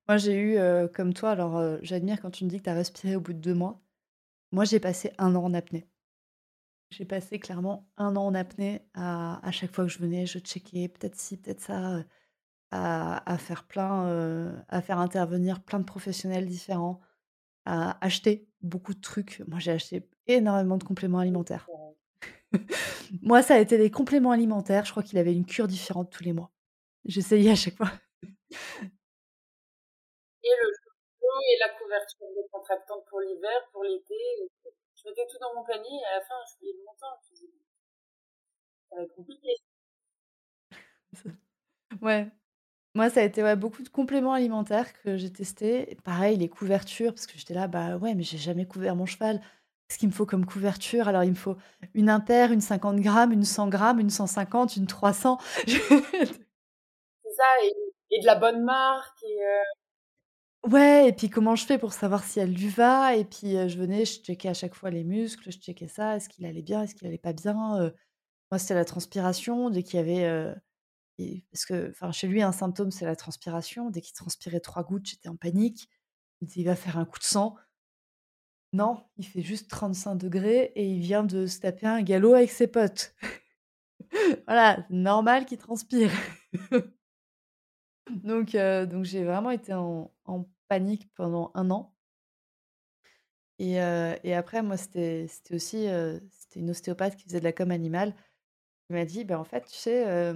Moi, 0.09 0.17
j'ai 0.17 0.35
eu, 0.35 0.57
euh, 0.57 0.89
comme 0.89 1.15
toi, 1.15 1.31
alors 1.31 1.57
euh, 1.57 1.79
j'admire 1.83 2.21
quand 2.21 2.31
tu 2.31 2.45
me 2.45 2.51
dis 2.51 2.59
que 2.59 2.65
tu 2.65 2.71
as 2.71 2.75
respiré 2.75 3.17
au 3.17 3.21
bout 3.21 3.33
de 3.33 3.39
deux 3.39 3.55
mois. 3.55 3.81
Moi, 4.53 4.65
j'ai 4.65 4.81
passé 4.81 5.13
un 5.19 5.35
an 5.35 5.45
en 5.45 5.55
apnée. 5.55 5.89
J'ai 6.91 7.05
passé 7.05 7.39
clairement 7.39 7.89
un 7.97 8.17
an 8.17 8.27
en 8.27 8.35
apnée. 8.35 8.83
À, 8.95 9.47
à 9.47 9.51
chaque 9.51 9.73
fois 9.73 9.85
que 9.85 9.91
je 9.91 9.99
venais, 9.99 10.27
je 10.27 10.39
checkais 10.39 10.89
peut-être 10.89 11.17
ci, 11.17 11.37
peut-être 11.37 11.61
ça 11.61 12.05
à, 12.71 13.39
faire 13.39 13.65
plein, 13.65 14.09
euh, 14.09 14.53
à 14.69 14.83
faire 14.83 14.99
intervenir 14.99 15.63
plein 15.63 15.79
de 15.79 15.85
professionnels 15.85 16.47
différents, 16.47 17.01
à 17.65 18.05
acheter 18.05 18.49
beaucoup 18.63 18.95
de 18.95 19.01
trucs. 19.01 19.43
Moi, 19.49 19.59
j'ai 19.59 19.73
acheté 19.73 20.09
énormément 20.27 20.77
de 20.77 20.85
compléments 20.85 21.19
alimentaires. 21.21 21.69
Moi, 23.23 23.43
ça 23.43 23.55
a 23.55 23.59
été 23.59 23.79
les 23.79 23.91
compléments 23.91 24.33
alimentaires. 24.33 24.85
Je 24.85 24.91
crois 24.91 25.03
qu'il 25.03 25.19
avait 25.19 25.33
une 25.33 25.47
cure 25.47 25.69
différente 25.69 26.11
tous 26.11 26.25
les 26.25 26.33
mois. 26.33 26.51
J'essayais 27.05 27.51
à 27.51 27.55
chaque 27.55 27.77
fois. 27.77 27.91
Et 30.43 30.55
le 30.63 30.77
et 31.49 31.59
la 31.59 31.69
couverture 31.69 32.27
contractante 32.51 33.05
pour 33.09 33.21
l'hiver, 33.21 33.69
pour 33.73 33.85
l'été. 33.85 34.15
Je 34.95 35.09
mettais 35.09 35.27
tout 35.31 35.39
dans 35.39 35.55
mon 35.55 35.65
panier 35.65 36.01
et 36.01 36.05
à 36.07 36.19
la 36.19 36.21
fin, 36.23 36.35
je 36.51 36.59
payais 36.59 36.73
le 36.73 36.85
montant. 36.85 37.21
Ça 38.89 38.97
va 38.97 39.03
être 39.03 39.15
compliqué. 39.15 39.55
ouais. 42.03 42.31
Moi, 42.97 43.11
ça 43.11 43.21
a 43.21 43.25
été, 43.25 43.43
ouais, 43.43 43.57
beaucoup 43.57 43.83
de 43.83 43.91
compléments 43.91 44.33
alimentaires 44.33 44.91
que 45.03 45.19
j'ai 45.19 45.31
testés. 45.31 45.99
Pareil, 46.03 46.39
les 46.39 46.49
couvertures, 46.49 47.13
parce 47.13 47.27
que 47.27 47.37
j'étais 47.37 47.53
là: 47.53 47.69
«Bah, 47.69 47.99
ouais, 47.99 48.15
mais 48.15 48.23
j'ai 48.23 48.39
jamais 48.39 48.65
couvert 48.67 48.97
mon 48.97 49.05
cheval. 49.05 49.39
Qu'est-ce 49.87 49.99
qu'il 49.99 50.09
me 50.09 50.15
faut 50.15 50.25
comme 50.25 50.47
couverture?» 50.47 51.07
alors 51.07 51.23
il 51.23 51.31
me 51.31 51.35
faut 51.37 51.57
une 51.93 52.09
impaire, 52.09 52.53
une 52.53 52.63
50 52.63 52.97
grammes, 53.01 53.33
une 53.33 53.45
100 53.45 53.69
grammes, 53.69 54.01
une 54.01 54.09
150, 54.09 54.77
une 54.77 54.87
300. 54.87 55.39
C'est 55.67 57.35
ça 57.37 57.45
et 58.11 58.21
de 58.21 58.27
la 58.27 58.37
bonne 58.37 58.63
marque 58.65 59.23
et 59.25 59.45
euh 59.45 59.63
Ouais 60.69 61.09
et 61.09 61.13
puis 61.13 61.31
comment 61.31 61.55
je 61.55 61.65
fais 61.65 61.79
pour 61.79 61.93
savoir 61.93 62.25
si 62.25 62.41
elle 62.41 62.53
lui 62.53 62.69
va? 62.69 63.15
Et 63.17 63.25
puis, 63.25 63.57
euh, 63.57 63.69
je 63.69 63.79
venais, 63.79 64.05
je 64.05 64.21
checkais 64.21 64.49
à 64.49 64.55
chaque 64.55 64.75
fois 64.75 64.91
les 64.91 65.05
muscles, 65.05 65.51
je 65.53 65.59
checkais 65.59 65.87
ça, 65.89 66.17
est-ce 66.17 66.29
qu'il 66.29 66.45
allait 66.45 66.63
bien, 66.63 66.83
est-ce 66.83 66.95
qu'il 66.95 67.07
allait 67.07 67.19
pas 67.19 67.33
bien? 67.33 67.77
Euh, 67.81 67.91
moi, 68.51 68.59
c'était 68.59 68.75
la 68.75 68.85
transpiration, 68.85 69.71
dès 69.71 69.83
qu'il 69.85 69.97
y 69.99 70.03
avait, 70.03 70.25
parce 71.51 71.65
que, 71.65 71.91
enfin, 71.91 72.13
chez 72.13 72.27
lui, 72.29 72.43
un 72.43 72.53
symptôme, 72.53 72.91
c'est 72.91 73.05
la 73.07 73.17
transpiration. 73.17 73.91
Dès 73.91 74.01
qu'il 74.01 74.15
transpirait 74.15 74.61
trois 74.61 74.85
gouttes, 74.85 75.07
j'étais 75.07 75.29
en 75.29 75.37
panique. 75.37 75.89
Il 76.43 76.49
«Il 76.57 76.65
va 76.65 76.77
faire 76.77 76.99
un 76.99 77.07
coup 77.07 77.19
de 77.19 77.25
sang». 77.25 77.57
Non, 78.73 79.03
il 79.17 79.25
fait 79.27 79.43
juste 79.43 79.71
35 79.71 80.17
degrés 80.17 80.73
et 80.75 80.87
il 80.89 81.01
vient 81.01 81.25
de 81.25 81.47
se 81.47 81.61
taper 81.61 81.87
un 81.87 82.03
galop 82.03 82.35
avec 82.35 82.51
ses 82.51 82.67
potes. 82.67 83.15
Voilà, 84.47 84.87
normal 84.91 85.47
qu'il 85.47 85.59
transpire. 85.59 86.11
Donc 88.11 88.53
donc 88.57 89.05
j'ai 89.05 89.25
vraiment 89.25 89.51
été 89.51 89.73
en 89.75 90.11
panique 90.69 91.13
pendant 91.15 91.51
un 91.55 91.71
an. 91.71 91.95
Et 93.59 93.79
après 94.35 94.63
moi, 94.63 94.77
c'était 94.77 95.29
aussi, 95.51 95.87
c'était 96.31 96.61
une 96.61 96.71
ostéopathe 96.71 97.17
qui 97.17 97.25
faisait 97.25 97.41
de 97.41 97.45
la 97.45 97.53
com 97.53 97.71
animale. 97.71 98.15
Elle 98.91 98.97
m'a 98.97 99.05
dit: 99.05 99.25
«Ben, 99.25 99.39
en 99.39 99.45
fait, 99.45 99.67
tu 99.67 99.77
sais, 99.77 100.35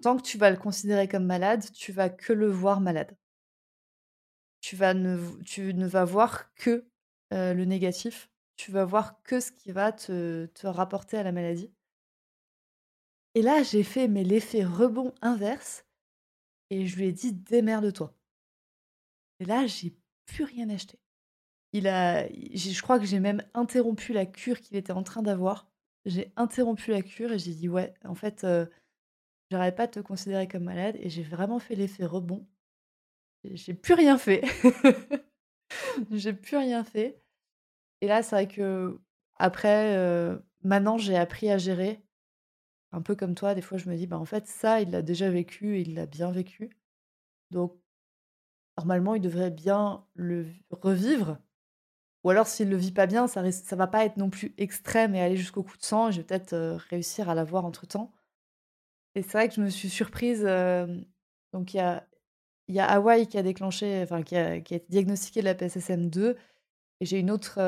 Tant 0.00 0.16
que 0.16 0.22
tu 0.22 0.38
vas 0.38 0.50
le 0.50 0.56
considérer 0.56 1.08
comme 1.08 1.24
malade, 1.26 1.64
tu 1.72 1.92
vas 1.92 2.08
que 2.08 2.32
le 2.32 2.48
voir 2.50 2.80
malade. 2.80 3.16
Tu 4.60 4.76
ne 4.76 5.42
tu 5.42 5.74
ne 5.74 5.86
vas 5.86 6.04
voir 6.04 6.54
que, 6.54 6.86
le 7.30 7.64
négatif. 7.64 8.30
Tu 8.56 8.70
vas 8.70 8.84
voir 8.84 9.20
que 9.22 9.40
ce 9.40 9.50
qui 9.50 9.72
va 9.72 9.92
te 9.92 10.46
te 10.46 10.66
rapporter 10.66 11.16
à 11.18 11.22
la 11.24 11.32
maladie. 11.32 11.72
Et 13.34 13.42
là, 13.42 13.62
j'ai 13.62 13.82
fait 13.82 14.08
mais 14.08 14.24
l'effet 14.24 14.64
rebond 14.64 15.12
inverse 15.22 15.84
et 16.70 16.86
je 16.86 16.96
lui 16.96 17.06
ai 17.06 17.12
dit: 17.12 17.32
«Démerde-toi». 17.32 18.14
Et 19.40 19.44
là, 19.44 19.66
j'ai 19.66 19.94
plus 20.26 20.44
rien 20.44 20.68
acheté. 20.70 20.98
il 21.72 21.88
a 21.88 22.28
je 22.28 22.82
crois 22.82 22.98
que 22.98 23.06
j'ai 23.06 23.20
même 23.20 23.42
interrompu 23.54 24.12
la 24.12 24.26
cure 24.26 24.60
qu'il 24.60 24.76
était 24.76 24.92
en 24.92 25.02
train 25.04 25.22
d'avoir. 25.22 25.68
J'ai 26.06 26.32
interrompu 26.36 26.90
la 26.92 27.02
cure 27.02 27.32
et 27.32 27.38
j'ai 27.38 27.54
dit: 27.54 27.68
«Ouais, 27.68 27.94
en 28.04 28.14
fait, 28.14 28.46
j'arrête 29.52 29.76
pas 29.76 29.86
de 29.88 29.92
te 29.92 30.00
considérer 30.00 30.48
comme 30.48 30.64
malade» 30.64 30.96
et 31.00 31.10
j'ai 31.10 31.22
vraiment 31.24 31.60
fait 31.60 31.76
l'effet 31.76 32.06
rebond. 32.06 32.46
j'ai 33.44 33.74
plus 33.74 33.94
rien 33.94 34.18
fait. 34.18 34.42
J'ai 36.10 36.32
plus 36.32 36.56
rien 36.56 36.84
fait 36.84 37.20
et 38.02 38.08
là, 38.08 38.22
c'est 38.22 38.36
vrai 38.36 38.48
qu'après, 38.48 39.96
heu, 39.96 40.44
maintenant 40.64 40.98
j'ai 40.98 41.16
appris 41.16 41.50
à 41.50 41.58
gérer. 41.58 42.02
Un 42.92 43.02
peu 43.02 43.16
comme 43.16 43.34
toi, 43.36 43.54
des 43.54 43.62
fois 43.62 43.78
je 43.78 43.88
me 43.90 43.96
dis: 43.96 44.06
«Bah, 44.08 44.18
en 44.18 44.24
fait, 44.26 44.46
ça, 44.48 44.80
il 44.82 44.90
l'a 44.90 45.02
déjà 45.02 45.30
vécu 45.30 45.76
et 45.78 45.82
il 45.82 45.94
l'a 45.94 46.06
bien 46.06 46.30
vécu. 46.32 46.70
Donc 47.52 47.74
normalement, 48.78 49.14
il 49.14 49.20
devrait 49.22 49.50
bien 49.50 50.04
le 50.14 50.46
revivre 50.70 51.38
ou 52.24 52.30
alors 52.30 52.46
s'il 52.48 52.70
le 52.70 52.76
vit 52.76 52.92
pas 52.92 53.06
bien, 53.06 53.28
ça 53.28 53.50
ça 53.52 53.76
va 53.76 53.86
pas 53.88 54.04
être 54.04 54.16
non 54.18 54.30
plus 54.30 54.54
extrême 54.58 55.14
et 55.16 55.22
aller 55.22 55.36
jusqu'au 55.36 55.62
coup 55.64 55.78
de 55.78 55.84
sang 55.84 56.10
je 56.12 56.18
vais 56.18 56.24
peut-être, 56.24 56.54
heu, 56.54 56.76
réussir 56.90 57.30
à 57.30 57.34
l'avoir 57.36 57.64
entre-temps. 57.66 58.12
Et 59.14 59.22
c'est 59.22 59.32
vrai 59.32 59.48
que 59.48 59.54
je 59.54 59.60
me 59.60 59.68
suis 59.68 59.90
surprise, 59.90 60.42
donc 61.52 61.74
il 61.74 61.76
y 61.76 61.80
a 61.80 62.06
il 62.68 62.74
y 62.76 62.80
a 62.80 62.86
Hawaï 62.86 63.26
qui 63.28 63.38
a 63.38 63.42
déclenché 63.42 64.02
enfin 64.04 64.22
qui 64.22 64.36
a 64.36 64.60
qui 64.60 64.74
a 64.74 64.78
été 64.78 64.86
diagnostiqué 64.90 65.40
de 65.40 65.46
la 65.46 65.54
PSSM2 65.54 66.36
et 67.00 67.06
j'ai 67.06 67.18
une 67.20 67.30
autre, 67.32 67.60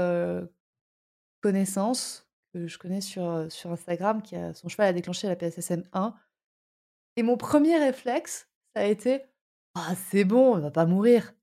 connaissance 1.42 2.28
que 2.54 2.66
je 2.68 2.78
connais 2.78 3.00
sur 3.02 3.24
Instagram 3.72 4.22
qui 4.22 4.36
a 4.36 4.54
son 4.54 4.68
cheval 4.68 4.88
a 4.88 4.92
déclenché 4.94 5.28
la 5.28 5.36
PSSM1 5.36 6.14
et 7.16 7.22
mon 7.24 7.36
premier 7.36 7.78
réflexe, 7.78 8.48
ça 8.76 8.82
a 8.82 8.86
été: 8.86 9.22
«Ah 9.76 9.94
c'est 10.10 10.24
bon, 10.24 10.56
il 10.58 10.62
va 10.62 10.70
pas 10.72 10.86
mourir». 10.86 11.34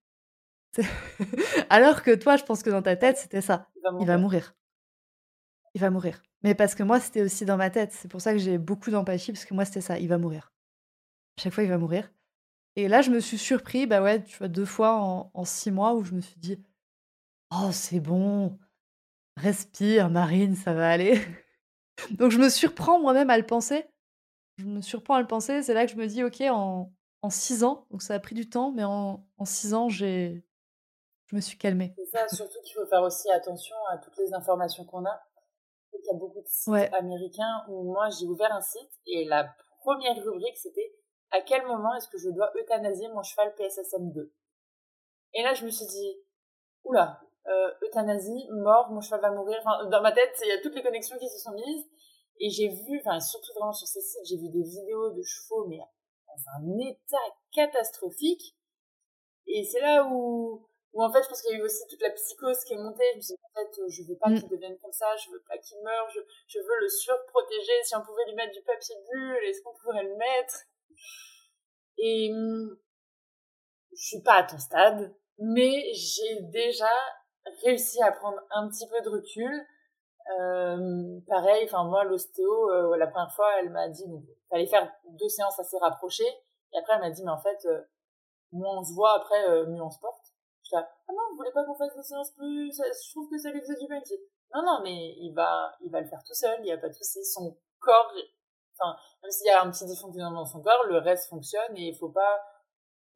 Alors 1.71 2.03
que 2.03 2.15
toi, 2.15 2.37
je 2.37 2.43
pense 2.45 2.63
que 2.63 2.69
dans 2.71 2.81
ta 2.83 2.95
tête, 2.97 3.17
c'était 3.17 3.41
ça: 3.41 3.69
«Il 3.99 4.07
va 4.07 4.17
mourir. 4.19 4.55
Il 5.75 5.81
va 5.81 5.89
mourir». 5.89 6.21
Mais 6.43 6.55
parce 6.55 6.75
que 6.75 6.83
moi, 6.83 6.99
c'était 6.99 7.21
aussi 7.21 7.45
dans 7.45 7.57
ma 7.57 7.69
tête. 7.69 7.91
C'est 7.93 8.07
pour 8.09 8.21
ça 8.21 8.33
que 8.33 8.39
j'ai 8.39 8.57
beaucoup 8.57 8.89
d'empathie 8.91 9.31
parce 9.31 9.45
que 9.45 9.53
moi, 9.53 9.65
c'était 9.65 9.81
ça: 9.81 9.99
«Il 9.99 10.07
va 10.07 10.17
mourir. 10.17 10.51
chaque 11.39 11.53
fois, 11.53 11.63
il 11.63 11.69
va 11.69 11.77
mourir». 11.77 12.11
Et 12.77 12.87
là, 12.87 13.01
je 13.01 13.11
me 13.11 13.19
suis 13.19 13.37
surpris, 13.37 13.87
bah, 13.87 14.01
ouais, 14.01 14.23
tu 14.23 14.37
vois, 14.37 14.47
2 14.47 14.65
fois 14.65 14.95
en 14.95 15.31
en 15.33 15.45
6 15.45 15.71
mois 15.71 15.93
où 15.95 16.03
je 16.03 16.13
me 16.13 16.21
suis 16.21 16.39
dit: 16.39 16.63
«Oh 17.51 17.71
c'est 17.71 17.99
bon, 17.99 18.59
respire 19.37 20.09
Marine, 20.09 20.55
ça 20.55 20.73
va 20.73 20.89
aller». 20.91 21.21
Donc 22.11 22.31
je 22.31 22.39
me 22.39 22.49
surprends 22.49 22.99
moi-même 23.01 23.29
à 23.29 23.37
le 23.37 23.45
penser. 23.45 23.85
Je 24.57 24.65
me 24.65 24.81
surprends 24.81 25.15
à 25.15 25.21
le 25.21 25.27
penser, 25.27 25.63
c'est 25.63 25.73
là 25.73 25.85
que 25.85 25.91
je 25.91 25.97
me 25.97 26.07
dis: 26.07 26.23
«OK, 26.23 26.41
en 26.41 26.93
en 27.23 27.29
6 27.29 27.63
ans», 27.63 27.87
donc 27.91 28.01
ça 28.03 28.15
a 28.15 28.19
pris 28.19 28.35
du 28.35 28.49
temps, 28.49 28.71
mais 28.71 28.83
en 28.83 29.25
en 29.37 29.45
6 29.45 29.73
ans, 29.75 29.89
j'ai 29.89 30.43
je 31.27 31.35
me 31.37 31.41
suis 31.41 31.57
calmée. 31.57 31.93
C'est 31.97 32.05
ça, 32.17 32.27
surtout 32.29 32.59
qu'il 32.63 32.75
faut 32.75 32.85
faire 32.87 33.03
aussi 33.03 33.31
attention 33.31 33.75
à 33.91 33.97
toutes 33.97 34.17
les 34.17 34.33
informations 34.33 34.83
qu'on 34.85 35.05
a. 35.05 35.23
Il 36.03 36.07
y 36.07 36.15
a 36.15 36.17
beaucoup 36.17 36.41
de 36.41 36.47
sites 36.47 36.93
américains 36.93 37.63
où 37.69 37.83
moi 37.83 38.09
j'ai 38.09 38.25
ouvert 38.25 38.53
un 38.53 38.61
site 38.61 38.91
et 39.05 39.25
la 39.25 39.53
première 39.79 40.15
rubrique 40.23 40.57
c'était 40.57 40.95
à 41.31 41.41
quel 41.41 41.65
moment 41.65 41.95
est-ce 41.95 42.07
que 42.09 42.17
je 42.17 42.29
dois 42.29 42.51
euthanasier 42.57 43.07
mon 43.09 43.23
cheval 43.23 43.53
PSSM2 43.57 44.29
Et 45.33 45.43
là 45.43 45.53
je 45.53 45.65
me 45.65 45.69
suis 45.69 45.85
dit, 45.85 46.17
oula, 46.83 47.21
euh, 47.47 47.71
euthanasie, 47.83 48.47
mort, 48.51 48.91
mon 48.91 49.01
cheval 49.01 49.21
va 49.21 49.31
mourir. 49.31 49.57
Enfin, 49.65 49.85
dans 49.89 50.01
ma 50.01 50.11
tête, 50.11 50.37
il 50.43 50.49
y 50.49 50.51
a 50.51 50.61
toutes 50.61 50.75
les 50.75 50.83
connexions 50.83 51.17
qui 51.17 51.27
se 51.27 51.39
sont 51.39 51.53
mises. 51.53 51.85
Et 52.39 52.49
j'ai 52.49 52.69
vu, 52.69 52.99
enfin 52.99 53.19
surtout 53.19 53.51
vraiment 53.53 53.73
sur 53.73 53.87
ces 53.87 54.01
sites, 54.01 54.25
j'ai 54.25 54.37
vu 54.37 54.49
des 54.49 54.63
vidéos 54.63 55.11
de 55.11 55.21
chevaux, 55.23 55.65
mais 55.67 55.77
dans 55.77 56.51
un 56.57 56.79
état 56.79 57.17
catastrophique. 57.51 58.55
Et 59.47 59.63
c'est 59.63 59.81
là 59.81 60.07
où 60.09 60.67
ou 60.93 61.03
en 61.03 61.11
fait, 61.11 61.23
je 61.23 61.29
pense 61.29 61.41
qu'il 61.41 61.51
y 61.51 61.55
a 61.55 61.59
eu 61.59 61.63
aussi 61.63 61.87
toute 61.89 62.01
la 62.01 62.09
psychose 62.11 62.63
qui 62.65 62.73
est 62.73 62.77
montée. 62.77 63.03
Je 63.13 63.17
me 63.17 63.21
suis 63.21 63.33
dit, 63.35 63.41
en 63.43 63.59
fait, 63.59 63.81
je 63.89 64.03
veux 64.03 64.17
pas 64.17 64.29
mm. 64.29 64.39
qu'il 64.39 64.49
devienne 64.49 64.77
comme 64.79 64.91
ça, 64.91 65.15
je 65.15 65.31
veux 65.31 65.41
pas 65.47 65.57
qu'il 65.57 65.81
meure, 65.83 66.09
je, 66.09 66.19
je 66.47 66.59
veux 66.59 66.79
le 66.81 66.89
surprotéger. 66.89 67.83
Si 67.83 67.95
on 67.95 68.01
pouvait 68.01 68.25
lui 68.27 68.35
mettre 68.35 68.53
du 68.53 68.61
papier 68.63 68.95
bulle, 69.09 69.43
est-ce 69.45 69.61
qu'on 69.61 69.73
pourrait 69.81 70.03
le 70.03 70.15
mettre? 70.15 70.55
Et 71.97 72.29
mm, 72.33 72.77
je 73.93 74.03
suis 74.03 74.21
pas 74.21 74.35
à 74.35 74.43
ton 74.43 74.57
stade, 74.57 75.13
mais 75.37 75.93
j'ai 75.93 76.41
déjà 76.41 76.91
réussi 77.63 78.01
à 78.03 78.11
prendre 78.11 78.39
un 78.51 78.67
petit 78.69 78.87
peu 78.87 79.01
de 79.01 79.09
recul. 79.09 79.67
Euh, 80.39 81.19
pareil, 81.27 81.65
enfin 81.65 81.83
moi 81.83 82.03
l'ostéo, 82.03 82.69
euh, 82.71 82.95
la 82.97 83.07
première 83.07 83.33
fois, 83.33 83.59
elle 83.59 83.69
m'a 83.69 83.89
dit, 83.89 84.03
il 84.05 84.23
fallait 84.49 84.67
faire 84.67 84.91
deux 85.09 85.29
séances 85.29 85.59
assez 85.59 85.77
rapprochées. 85.77 86.31
Et 86.73 86.77
après, 86.77 86.93
elle 86.93 87.01
m'a 87.01 87.09
dit, 87.09 87.23
mais 87.23 87.31
en 87.31 87.41
fait, 87.41 87.65
euh, 87.65 87.81
moins 88.51 88.79
on 88.79 88.83
se 88.83 88.93
voit, 88.93 89.15
après, 89.15 89.49
euh, 89.49 89.65
mieux 89.67 89.81
on 89.81 89.89
se 89.89 89.99
porte 89.99 90.20
ah 90.79 91.11
non, 91.11 91.23
vous 91.31 91.37
voulez 91.37 91.51
pas 91.51 91.63
qu'on 91.65 91.75
fasse 91.75 91.95
des 91.95 92.03
séances 92.03 92.31
plus, 92.31 92.71
je 92.71 93.11
trouve 93.11 93.29
que 93.29 93.37
ça 93.37 93.51
lui 93.51 93.61
faisait 93.61 93.79
du 93.79 93.87
bien. 93.87 93.99
Non, 94.53 94.63
non, 94.63 94.79
mais 94.83 95.15
il 95.17 95.33
va, 95.33 95.73
il 95.81 95.91
va 95.91 96.01
le 96.01 96.07
faire 96.07 96.23
tout 96.23 96.33
seul, 96.33 96.59
il 96.59 96.65
n'y 96.65 96.71
a 96.71 96.77
pas 96.77 96.89
de 96.89 96.93
souci. 96.93 97.23
Son 97.25 97.57
corps, 97.79 98.13
enfin, 98.77 98.97
même 99.23 99.31
s'il 99.31 99.47
y 99.47 99.49
a 99.49 99.63
un 99.63 99.71
petit 99.71 99.85
dysfonctionnement 99.85 100.41
dans 100.41 100.45
son 100.45 100.61
corps, 100.61 100.85
le 100.87 100.97
reste 100.97 101.29
fonctionne 101.29 101.75
et 101.77 101.89
il 101.89 101.95
faut 101.97 102.09
pas, 102.09 102.41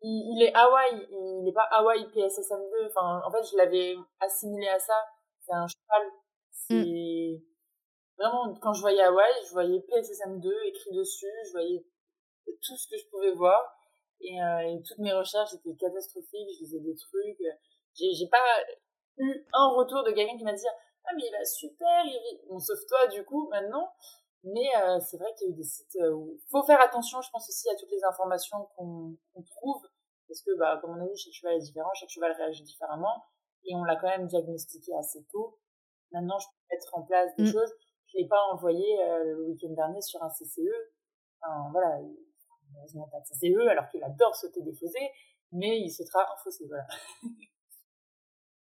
il, 0.01 0.41
est 0.43 0.53
Hawaii, 0.53 1.07
il 1.09 1.43
n'est 1.43 1.53
pas 1.53 1.67
Hawaii 1.71 2.05
PSSM2. 2.07 2.87
Enfin, 2.87 3.21
en 3.25 3.31
fait, 3.31 3.43
je 3.51 3.57
l'avais 3.57 3.95
assimilé 4.19 4.67
à 4.67 4.79
ça. 4.79 5.05
C'est 5.41 5.53
un 5.53 5.67
cheval. 5.67 6.11
C'est 6.51 6.75
mm. 6.75 7.41
vraiment, 8.17 8.53
quand 8.61 8.73
je 8.73 8.81
voyais 8.81 9.01
Hawaii, 9.01 9.45
je 9.47 9.51
voyais 9.51 9.79
PSSM2 9.79 10.51
écrit 10.67 10.91
dessus, 10.93 11.31
je 11.47 11.51
voyais 11.51 11.85
tout 12.45 12.77
ce 12.77 12.87
que 12.87 12.97
je 12.97 13.09
pouvais 13.09 13.33
voir. 13.33 13.61
Et, 14.25 14.41
euh, 14.41 14.73
et, 14.73 14.81
toutes 14.81 14.97
mes 14.99 15.13
recherches 15.13 15.53
étaient 15.53 15.75
catastrophiques, 15.75 16.49
je 16.59 16.65
faisais 16.65 16.79
des 16.79 16.95
trucs. 16.95 17.43
J'ai 17.93 18.27
pas 18.27 18.43
eu 19.17 19.45
un 19.53 19.69
retour 19.69 20.03
de 20.03 20.11
quelqu'un 20.11 20.37
qui 20.37 20.43
m'a 20.43 20.53
dit 20.53 20.65
Ah, 21.05 21.11
mais 21.15 21.23
il 21.27 21.31
va 21.31 21.45
super, 21.45 22.05
il 22.05 22.19
vit. 22.19 22.41
Bon, 22.49 22.59
sauf 22.59 22.79
toi, 22.87 23.07
du 23.07 23.23
coup, 23.23 23.47
maintenant. 23.49 23.91
Mais 24.43 24.67
euh, 24.77 24.99
c'est 24.99 25.17
vrai 25.17 25.33
qu'il 25.37 25.47
y 25.47 25.51
a 25.51 25.53
eu 25.53 25.57
des 25.57 25.63
sites 25.63 25.95
euh, 26.01 26.11
où 26.11 26.33
il 26.35 26.49
faut 26.51 26.63
faire 26.63 26.79
attention, 26.79 27.19
je 27.21 27.29
pense 27.31 27.49
aussi 27.49 27.67
à 27.69 27.75
toutes 27.75 27.89
les 27.89 28.03
informations 28.03 28.69
qu'on 28.75 29.17
trouve. 29.33 29.81
Parce 30.27 30.41
que, 30.41 30.57
bah, 30.57 30.79
comme 30.81 30.97
on 30.97 31.03
a 31.03 31.07
dit, 31.07 31.17
chaque 31.17 31.33
cheval 31.33 31.55
est 31.55 31.59
différent, 31.59 31.89
chaque 31.93 32.09
cheval 32.09 32.31
réagit 32.31 32.63
différemment. 32.63 33.25
Et 33.65 33.75
on 33.75 33.83
l'a 33.83 33.95
quand 33.95 34.07
même 34.07 34.27
diagnostiqué 34.27 34.93
assez 34.95 35.23
tôt. 35.31 35.59
Maintenant, 36.11 36.37
je 36.39 36.47
peux 36.47 36.75
mettre 36.75 36.97
en 36.97 37.01
place 37.03 37.35
des 37.37 37.43
mm. 37.43 37.51
choses. 37.51 37.73
Je 38.07 38.19
l'ai 38.19 38.27
pas 38.27 38.41
envoyé 38.51 38.85
le 39.25 39.47
week-end 39.47 39.73
dernier 39.73 40.01
sur 40.01 40.21
un 40.21 40.29
CCE. 40.29 40.61
Enfin, 41.41 41.69
voilà, 41.71 41.99
malheureusement 42.75 43.07
pas 43.07 43.19
de 43.19 43.25
CCE, 43.25 43.67
alors 43.69 43.89
qu'il 43.89 44.03
adore 44.03 44.35
sauter 44.35 44.61
des 44.61 44.73
fossés, 44.73 45.09
mais 45.51 45.79
il 45.79 45.89
sautera 45.89 46.21
un 46.21 46.37
fossé, 46.43 46.65
voilà. 46.67 46.85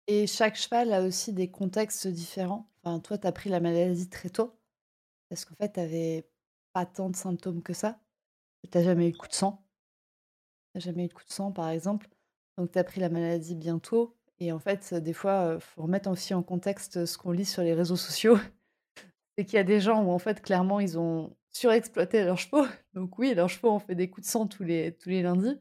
Et 0.08 0.28
chaque 0.28 0.56
cheval 0.56 0.94
a 0.94 1.02
aussi 1.02 1.34
des 1.34 1.50
contextes 1.50 2.08
différents. 2.08 2.70
Enfin, 2.84 3.00
toi, 3.00 3.18
tu 3.18 3.26
as 3.26 3.32
pris 3.32 3.50
la 3.50 3.60
maladie 3.60 4.08
très 4.08 4.30
tôt, 4.30 4.56
parce 5.30 5.46
qu'en 5.46 5.56
fait, 5.56 5.74
tu 5.74 5.80
n'avais 5.80 6.30
pas 6.74 6.86
tant 6.86 7.10
de 7.10 7.15
symptômes 7.15 7.63
que 7.63 7.74
ça. 7.74 8.00
Tu 8.72 8.78
n'as 8.78 8.84
jamais 8.84 9.08
eu 9.08 9.12
de 9.12 9.18
coup 9.18 9.28
de 9.28 9.34
sang. 9.34 9.65
Tu 10.72 10.78
n'as 10.78 10.82
jamais 10.82 11.06
eu 11.06 11.08
de 11.08 11.13
coup 11.13 11.24
de 11.24 11.32
sang, 11.32 11.52
par 11.52 11.70
exemple. 11.70 12.08
Donc, 12.58 12.72
tu 12.72 12.78
as 12.78 12.84
pris 12.84 13.02
la 13.02 13.10
maladie 13.10 13.56
bientôt. 13.56 14.15
Et 14.39 14.52
en 14.52 14.60
fait, 14.60 14.94
des 14.94 15.13
fois, 15.13 15.54
il 15.56 15.62
faut 15.62 15.84
remettre 15.84 16.10
aussi 16.10 16.34
en 16.34 16.44
contexte 16.44 17.06
ce 17.06 17.18
qu'on 17.18 17.32
lit 17.32 17.46
sur 17.46 17.63
les 17.63 17.74
réseaux 17.74 17.96
sociaux. 17.96 18.38
C'est 19.38 19.46
qu'il 19.46 19.56
y 19.56 19.60
a 19.60 19.63
des 19.63 19.82
gens 19.82 20.04
où, 20.04 20.12
en 20.12 20.20
fait, 20.20 20.41
clairement, 20.41 20.80
ils 20.80 21.00
ont 21.00 21.36
surexploiter 21.56 22.24
leurs 22.26 22.38
chevaux. 22.38 22.65
Donc 22.94 23.18
oui, 23.18 23.34
leurs 23.34 23.50
chevaux 23.50 23.72
ont 23.72 23.80
fait 23.80 23.96
des 23.96 24.10
coups 24.10 24.28
de 24.28 24.32
sang 24.32 24.48
tous 24.48 24.63
les, 24.63 24.94
tous 24.94 25.10
les 25.10 25.22
lundis. 25.22 25.58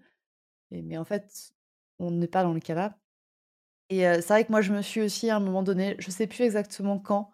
Et, 0.71 0.83
mais 0.83 0.99
en 0.99 1.05
fait, 1.05 1.53
on 1.99 2.11
n'est 2.11 2.27
pas 2.27 2.43
dans 2.43 2.53
le 2.53 2.61
cas 2.61 2.75
là. 2.75 2.99
Et 3.91 4.01
c'est 4.01 4.29
vrai 4.29 4.45
que 4.45 4.51
moi, 4.51 4.63
je 4.63 4.73
me 4.73 4.83
suis 4.83 5.03
aussi 5.03 5.31
à 5.31 5.37
un 5.37 5.41
moment 5.41 5.63
donné, 5.63 5.95
je 5.99 6.11
sais 6.11 6.27
plus 6.27 6.43
exactement 6.43 6.99
quand, 6.99 7.31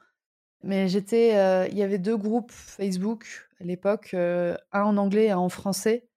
mais 0.65 0.89
j'étais, 0.89 1.69
il 1.71 1.79
y 1.79 1.83
avait 1.83 1.99
deux 1.99 2.17
groupes 2.17 2.51
Facebook 2.51 3.49
à 3.61 3.65
l'époque, 3.65 4.15
un 4.15 4.57
en 4.73 4.97
anglais 4.97 5.27
et 5.27 5.31
un 5.31 5.39
en 5.39 5.49
français. 5.49 6.09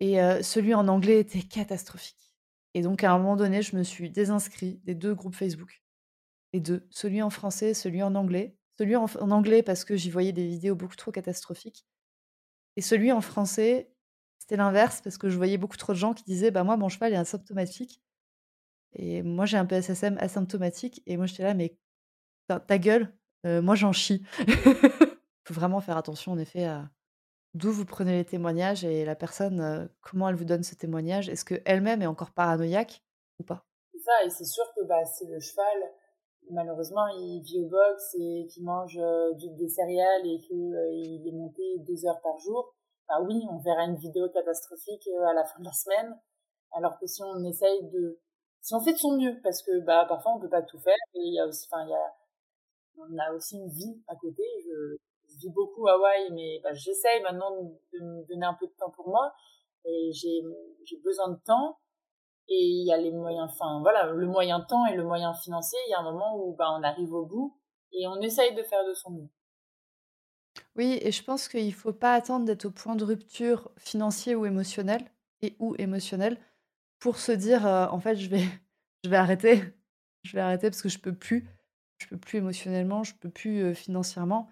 Et 0.00 0.16
celui 0.42 0.72
en 0.72 0.88
anglais 0.88 1.20
était 1.20 1.42
catastrophique. 1.42 2.34
Et 2.72 2.80
donc 2.80 3.04
à 3.04 3.12
un 3.12 3.18
moment 3.18 3.36
donné, 3.36 3.60
je 3.60 3.76
me 3.76 3.82
suis 3.82 4.10
désinscrit 4.10 4.80
des 4.84 4.94
deux 4.94 5.14
groupes 5.14 5.34
Facebook. 5.34 5.82
Les 6.54 6.60
deux, 6.60 6.86
celui 6.90 7.20
en 7.20 7.30
français, 7.30 7.74
celui 7.74 8.02
en 8.02 8.14
anglais. 8.14 8.56
Celui 8.78 8.96
en, 8.96 9.06
anglais 9.30 9.62
parce 9.62 9.84
que 9.84 9.96
j'y 9.96 10.10
voyais 10.10 10.32
des 10.32 10.46
vidéos 10.46 10.74
beaucoup 10.74 10.96
trop 10.96 11.10
catastrophiques. 11.10 11.86
Et 12.76 12.82
celui 12.82 13.10
en 13.10 13.22
français, 13.22 13.90
c'était 14.38 14.56
l'inverse 14.56 15.00
parce 15.00 15.16
que 15.16 15.30
je 15.30 15.36
voyais 15.36 15.56
beaucoup 15.56 15.78
trop 15.78 15.92
de 15.92 15.98
gens 15.98 16.12
qui 16.12 16.24
disaient 16.24 16.50
bah 16.50 16.62
moi 16.62 16.76
mon 16.76 16.88
cheval 16.88 17.14
est 17.14 17.16
asymptomatique 17.16 18.02
et 18.92 19.22
moi 19.22 19.46
j'ai 19.46 19.56
un 19.56 19.64
PSSM 19.64 20.18
asymptomatique 20.18 21.02
et 21.06 21.16
moi 21.16 21.26
j'étais 21.26 21.42
là 21.42 21.54
mais 21.54 21.76
ta, 22.46 22.78
gueule, 22.78 23.12
euh, 23.46 23.62
moi 23.62 23.74
j'en 23.74 23.92
chie. 23.92 24.24
Faut 25.44 25.54
vraiment 25.54 25.80
faire 25.80 25.96
attention 25.96 26.32
en 26.32 26.38
effet 26.38 26.64
à 26.64 26.90
d'où 27.54 27.72
vous 27.72 27.86
prenez 27.86 28.12
les 28.12 28.24
témoignages 28.24 28.84
et 28.84 29.04
la 29.04 29.16
personne 29.16 29.60
euh, 29.60 29.86
comment 30.02 30.28
elle 30.28 30.34
vous 30.34 30.44
donne 30.44 30.62
ce 30.62 30.74
témoignage. 30.74 31.28
Est-ce 31.28 31.44
que 31.44 31.60
elle-même 31.64 32.02
est 32.02 32.06
encore 32.06 32.30
paranoïaque 32.30 33.02
ou 33.40 33.44
pas? 33.44 33.64
Ça 33.98 34.12
et 34.24 34.30
c'est 34.30 34.44
sûr 34.44 34.64
que 34.76 34.84
bah, 34.84 35.04
c'est 35.06 35.26
le 35.26 35.40
cheval 35.40 35.64
malheureusement 36.50 37.06
il 37.08 37.42
vit 37.42 37.60
au 37.60 37.68
box 37.68 38.14
et 38.18 38.46
qu'il 38.50 38.64
mange 38.64 38.98
euh, 38.98 39.32
des 39.34 39.68
céréales 39.68 40.26
et 40.26 40.38
qu'il 40.38 40.74
euh, 40.74 41.26
est 41.26 41.32
monté 41.32 41.78
deux 41.80 42.06
heures 42.06 42.20
par 42.22 42.38
jour, 42.38 42.74
bah 43.08 43.20
oui, 43.22 43.40
on 43.50 43.58
verra 43.58 43.84
une 43.84 43.96
vidéo 43.96 44.28
catastrophique 44.28 45.08
euh, 45.08 45.26
à 45.26 45.34
la 45.34 45.44
fin 45.44 45.60
de 45.60 45.64
la 45.64 45.72
semaine. 45.72 46.18
Alors 46.72 46.98
que 46.98 47.06
si 47.06 47.22
on 47.22 47.44
essaye 47.44 47.88
de 47.90 48.18
si 48.60 48.74
on 48.74 48.80
fait 48.80 48.92
de 48.92 48.98
son 48.98 49.16
mieux, 49.16 49.40
parce 49.42 49.62
que 49.62 49.78
bah 49.80 50.06
parfois 50.08 50.32
on 50.36 50.40
peut 50.40 50.48
pas 50.48 50.62
tout 50.62 50.78
faire 50.80 50.96
et 51.14 51.20
il 51.20 51.34
y 51.34 51.40
a 51.40 51.46
aussi, 51.46 51.68
enfin 51.70 51.84
il 51.84 51.90
y 51.90 51.94
a, 51.94 52.14
on 52.98 53.18
a 53.18 53.32
aussi 53.32 53.56
une 53.56 53.68
vie 53.68 54.02
à 54.08 54.16
côté. 54.16 54.42
Je, 54.64 54.96
vis 55.38 55.50
beaucoup 55.50 55.86
à 55.86 55.92
Hawaï, 55.92 56.32
mais 56.32 56.60
bah, 56.62 56.72
j'essaye 56.72 57.20
maintenant 57.20 57.50
de, 57.92 57.98
me 58.00 58.26
donner 58.26 58.46
un 58.46 58.54
peu 58.54 58.66
de 58.66 58.72
temps 58.72 58.90
pour 58.90 59.06
moi 59.08 59.34
et 59.84 60.10
j'ai 60.12 60.40
j'ai 60.84 60.96
besoin 60.98 61.28
de 61.28 61.38
temps 61.44 61.78
et 62.48 62.54
il 62.64 62.84
y 62.86 62.92
a 62.92 62.96
les 62.98 63.10
moyens, 63.12 63.50
enfin 63.52 63.80
voilà, 63.80 64.06
le 64.12 64.26
moyen 64.26 64.60
temps 64.60 64.86
et 64.86 64.94
le 64.96 65.04
moyen 65.04 65.34
financier. 65.34 65.78
Il 65.88 65.90
y 65.90 65.94
a 65.94 66.00
un 66.00 66.04
moment 66.12 66.36
où 66.38 66.54
bah 66.56 66.70
on 66.78 66.82
arrive 66.82 67.12
au 67.14 67.26
bout 67.26 67.58
et 67.92 68.06
on 68.08 68.20
essaye 68.20 68.54
de 68.54 68.62
faire 68.62 68.84
de 68.86 68.94
son 68.94 69.10
mieux. 69.12 69.28
Oui, 70.76 70.98
et 71.02 71.12
je 71.12 71.22
pense 71.22 71.48
qu'il 71.48 71.72
faut 71.74 71.92
pas 71.92 72.14
attendre 72.14 72.44
d'être 72.44 72.66
au 72.66 72.70
point 72.70 72.96
de 72.96 73.04
rupture 73.04 73.70
financier 73.78 74.34
ou 74.34 74.46
émotionnel 74.46 75.04
et 75.42 75.56
ou 75.58 75.74
émotionnel 75.78 76.38
pour 76.98 77.18
se 77.18 77.32
dire, 77.32 77.66
heu: 77.66 77.88
«En 77.90 78.00
fait, 78.00 78.16
je 78.16 78.28
vais 78.30 78.44
je 79.04 79.10
vais 79.10 79.16
arrêter, 79.16 79.62
je 80.24 80.32
vais 80.34 80.40
arrêter 80.40 80.70
parce 80.70 80.82
que 80.82 80.88
je 80.88 80.98
peux 80.98 81.14
plus, 81.14 81.48
je 81.98 82.06
peux 82.08 82.18
plus 82.18 82.38
émotionnellement, 82.38 83.04
je 83.04 83.14
peux 83.14 83.30
plus, 83.30 83.60
heu, 83.62 83.74
financièrement» 83.74 84.48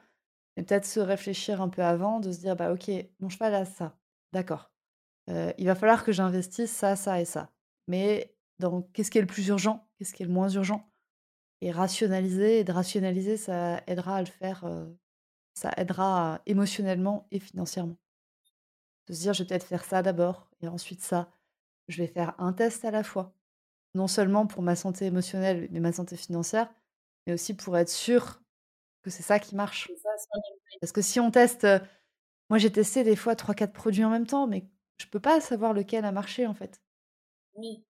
et 0.58 0.64
peut-être 0.64 0.86
se 0.86 1.00
réfléchir 1.00 1.62
un 1.62 1.68
peu 1.70 1.82
avant, 1.84 2.20
de 2.20 2.32
se 2.32 2.40
dire: 2.40 2.56
«Bah, 2.56 2.72
OK, 2.72 2.90
mon 3.20 3.28
cheval 3.30 3.54
a 3.54 3.64
ça, 3.66 3.98
d'accord, 4.32 4.72
heu, 5.30 5.52
il 5.58 5.66
va 5.66 5.74
falloir 5.76 6.04
que 6.04 6.12
j'investisse 6.12 6.72
ça, 6.72 6.96
ça 6.96 7.20
et 7.20 7.24
ça, 7.26 7.50
mais 7.88 8.34
dans 8.58 8.82
qu'est-ce 8.94 9.10
qui 9.10 9.18
est 9.18 9.22
le 9.22 9.26
plus 9.26 9.48
urgent? 9.48 9.88
Qu'est-ce 9.98 10.14
qui 10.14 10.22
est 10.22 10.26
le 10.26 10.32
moins 10.32 10.48
urgent?» 10.50 10.90
et 11.62 11.72
rationaliser 11.72 12.60
et 12.60 12.64
de 12.64 12.72
rationaliser, 12.72 13.36
ça 13.38 13.82
aidera 13.88 14.16
à 14.18 14.20
le 14.22 14.26
faire, 14.28 14.64
heu, 14.66 14.96
ça 15.54 15.72
aidera 15.78 16.42
émotionnellement 16.46 17.28
et 17.32 17.40
financièrement. 17.40 17.96
De 19.08 19.14
se 19.14 19.20
dire: 19.20 19.34
«Je 19.34 19.42
vais 19.42 19.48
peut-être 19.48 19.64
faire 19.66 19.84
ça 19.84 20.02
d'abord 20.02 20.48
et 20.62 20.68
ensuite 20.68 21.02
ça. 21.02 21.30
Je 21.88 21.98
vais 22.02 22.08
faire 22.08 22.34
un 22.38 22.52
test 22.52 22.84
à 22.84 22.90
la 22.90 23.02
fois». 23.04 23.34
Non 23.94 24.08
seulement 24.08 24.46
pour 24.46 24.62
ma 24.62 24.76
santé 24.76 25.06
émotionnelle 25.06 25.68
et 25.74 25.80
ma 25.80 25.92
santé 25.92 26.16
financière, 26.16 26.72
mais 27.26 27.34
aussi 27.34 27.54
pour 27.54 27.76
être 27.78 27.90
sûr 27.90 28.42
que 29.02 29.10
c'est 29.10 29.24
ça 29.24 29.40
qui 29.40 29.56
marche. 29.56 29.90
Ça, 30.02 30.10
Parce 30.80 30.92
que 30.92 31.02
si 31.02 31.20
on 31.20 31.30
teste, 31.32 31.64
heu, 31.64 31.80
moi 32.50 32.58
j'ai 32.58 32.72
testé 32.72 33.04
des 33.04 33.16
fois 33.16 33.36
3-4 33.36 33.74
produits 33.74 34.04
en 34.04 34.10
même 34.10 34.26
temps, 34.28 34.48
mais 34.48 34.68
je 35.00 35.06
peux 35.08 35.20
pas 35.20 35.40
savoir 35.42 35.74
lequel 35.74 36.04
a 36.06 36.12
marché 36.12 36.46
en 36.46 36.54
fait. 36.54 36.82
Oui. 37.56 37.84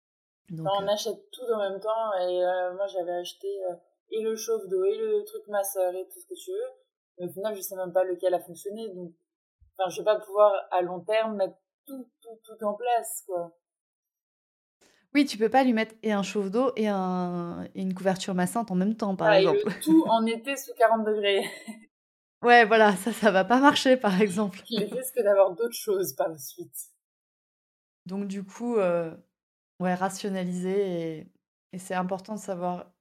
Donc, 0.49 0.67
on 0.79 0.83
heu 0.83 0.89
achète 0.89 1.31
tout 1.31 1.45
en 1.53 1.57
même 1.59 1.79
temps 1.79 2.13
et 2.19 2.43
heu, 2.43 2.73
moi 2.75 2.87
j'avais 2.87 3.13
acheté, 3.13 3.47
heu, 3.69 3.75
et 4.11 4.21
le 4.21 4.35
chauffe-d'eau 4.35 4.83
et 4.85 4.97
le 4.97 5.23
truc 5.25 5.47
masseur 5.47 5.93
et 5.95 6.07
tout 6.09 6.19
ce 6.19 6.25
que 6.27 6.35
tu 6.35 6.51
veux, 6.51 6.71
mais 7.19 7.25
au 7.27 7.29
final 7.31 7.55
je 7.55 7.61
sais 7.61 7.75
même 7.75 7.93
pas 7.93 8.03
lequel 8.03 8.33
a 8.33 8.39
fonctionné 8.39 8.89
donc 8.89 9.13
enfin 9.77 9.89
je 9.89 9.99
vais 10.01 10.05
pas 10.05 10.19
pouvoir 10.19 10.53
à 10.71 10.81
long 10.81 11.01
terme 11.01 11.35
mettre 11.37 11.57
tout, 11.87 12.07
tout, 12.21 12.39
tout 12.45 12.65
en 12.65 12.73
place 12.75 13.23
quoi. 13.27 13.53
oui, 15.13 15.25
tu 15.25 15.37
peux 15.37 15.49
pas 15.49 15.63
lui 15.63 15.73
mettre 15.73 15.93
et 16.01 16.11
un 16.11 16.23
chauffe-d'eau 16.23 16.71
et 16.75 16.87
un 16.87 17.65
et 17.75 17.81
une 17.81 17.93
couverture 17.93 18.33
massante 18.33 18.71
en 18.71 18.75
même 18.75 18.95
temps, 18.95 19.15
par 19.15 19.29
Ah 19.29 19.39
et 19.39 19.41
exemple. 19.41 19.65
le 19.65 19.69
tout 19.83 20.03
en 20.07 20.25
été 20.25 20.55
sous 20.55 20.73
40°. 20.75 21.43
Ouais, 22.43 22.63
voilà, 22.65 22.95
ça, 22.95 23.11
ça 23.13 23.31
va 23.31 23.43
pas 23.43 23.59
marcher, 23.59 23.97
par 23.97 24.21
exemple. 24.21 24.59
Il 24.69 24.83
risque 24.83 25.19
d'avoir 25.21 25.51
d'autres 25.55 25.73
choses 25.75 26.13
par 26.15 26.27
la 26.29 26.37
suite. 26.37 26.91
Donc 28.05 28.27
du 28.27 28.43
coup, 28.43 28.75
ouais, 29.83 29.95
rationaliser 29.95 31.27
et 31.73 31.79
c'est 31.79 31.95
important 31.95 32.35
de 32.35 32.39
savoir 32.39 32.93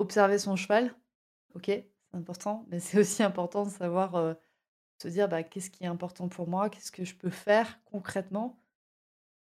observer 0.00 0.38
son 0.38 0.54
cheval, 0.56 0.94
OK, 1.54 1.66
c'est 1.66 1.88
important, 2.14 2.66
mais 2.70 2.80
c'est 2.80 3.00
aussi 3.00 3.22
important 3.22 3.64
de 3.66 3.70
savoir, 3.70 4.36
se 5.02 5.08
dire: 5.08 5.28
«Bah, 5.28 5.42
qu'est-ce 5.44 5.70
qui 5.70 5.84
est 5.84 5.88
important 5.88 6.28
pour 6.28 6.48
moi? 6.48 6.70
Qu'est-ce 6.70 6.92
que 6.92 7.04
je 7.04 7.16
peux 7.16 7.30
faire 7.30 7.80
concrètement 7.84 8.62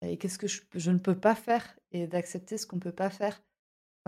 et 0.02 0.18
qu'est-ce 0.18 0.38
que 0.38 0.48
je 0.48 0.90
ne 0.92 0.98
peux 0.98 1.18
pas 1.18 1.34
faire?» 1.36 1.78
et 1.92 2.06
d'accepter 2.08 2.58
ce 2.58 2.66
qu'on 2.66 2.80
peut 2.80 2.92
pas 2.92 3.10
faire. 3.10 3.42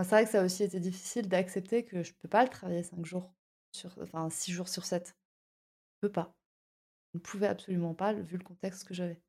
C'est 0.01 0.09
vrai 0.09 0.25
que 0.25 0.31
ça 0.31 0.41
a 0.41 0.45
aussi 0.45 0.63
été 0.63 0.79
difficile 0.79 1.29
d'accepter 1.29 1.85
que 1.85 2.03
je 2.03 2.13
peux 2.13 2.29
pas 2.29 2.43
le 2.43 2.49
travailler 2.49 2.83
5 2.83 3.05
jours 3.05 3.33
sur 3.73 3.97
enfin 4.01 4.29
6 4.29 4.51
jours 4.53 4.69
sur 4.69 4.85
7. 4.85 5.17
Je 6.03 6.07
peux 6.07 6.13
pas. 6.13 6.35
Je 7.13 7.19
ne 7.19 7.23
pouvais 7.23 7.47
absolument 7.47 7.95
pas, 7.95 8.13
vu 8.13 8.37
le 8.37 8.43
contexte 8.43 8.85
que 8.87 8.93
j'avais. 8.95 9.21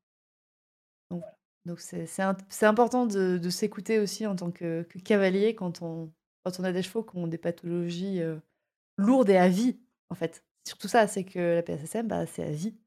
Donc 1.11 1.21
voilà. 1.23 1.40
Donc 1.67 1.81
c'est 1.81 2.07
important 2.63 3.07
de 3.07 3.51
s'écouter 3.51 3.99
aussi 3.99 4.27
en 4.27 4.37
tant 4.37 4.51
que 4.51 4.83
cavalier 5.05 5.55
quand 5.55 5.83
on 5.83 6.13
quand 6.45 6.59
on 6.59 6.65
a 6.65 6.73
des 6.73 6.83
chevaux 6.83 7.03
qui 7.03 7.17
ont 7.19 7.27
des 7.27 7.39
pathologies, 7.39 8.21
heu, 8.23 8.41
lourdes 8.97 9.31
et 9.31 9.37
à 9.37 9.49
vie, 9.49 9.79
en 10.09 10.15
fait. 10.15 10.45
Surtout 10.67 10.89
ça, 10.89 11.07
c'est 11.07 11.25
que 11.25 11.57
la 11.57 11.63
PSSM, 11.63 12.09
bah, 12.09 12.27
c'est 12.27 12.45
à 12.45 12.51
vie 12.51 12.79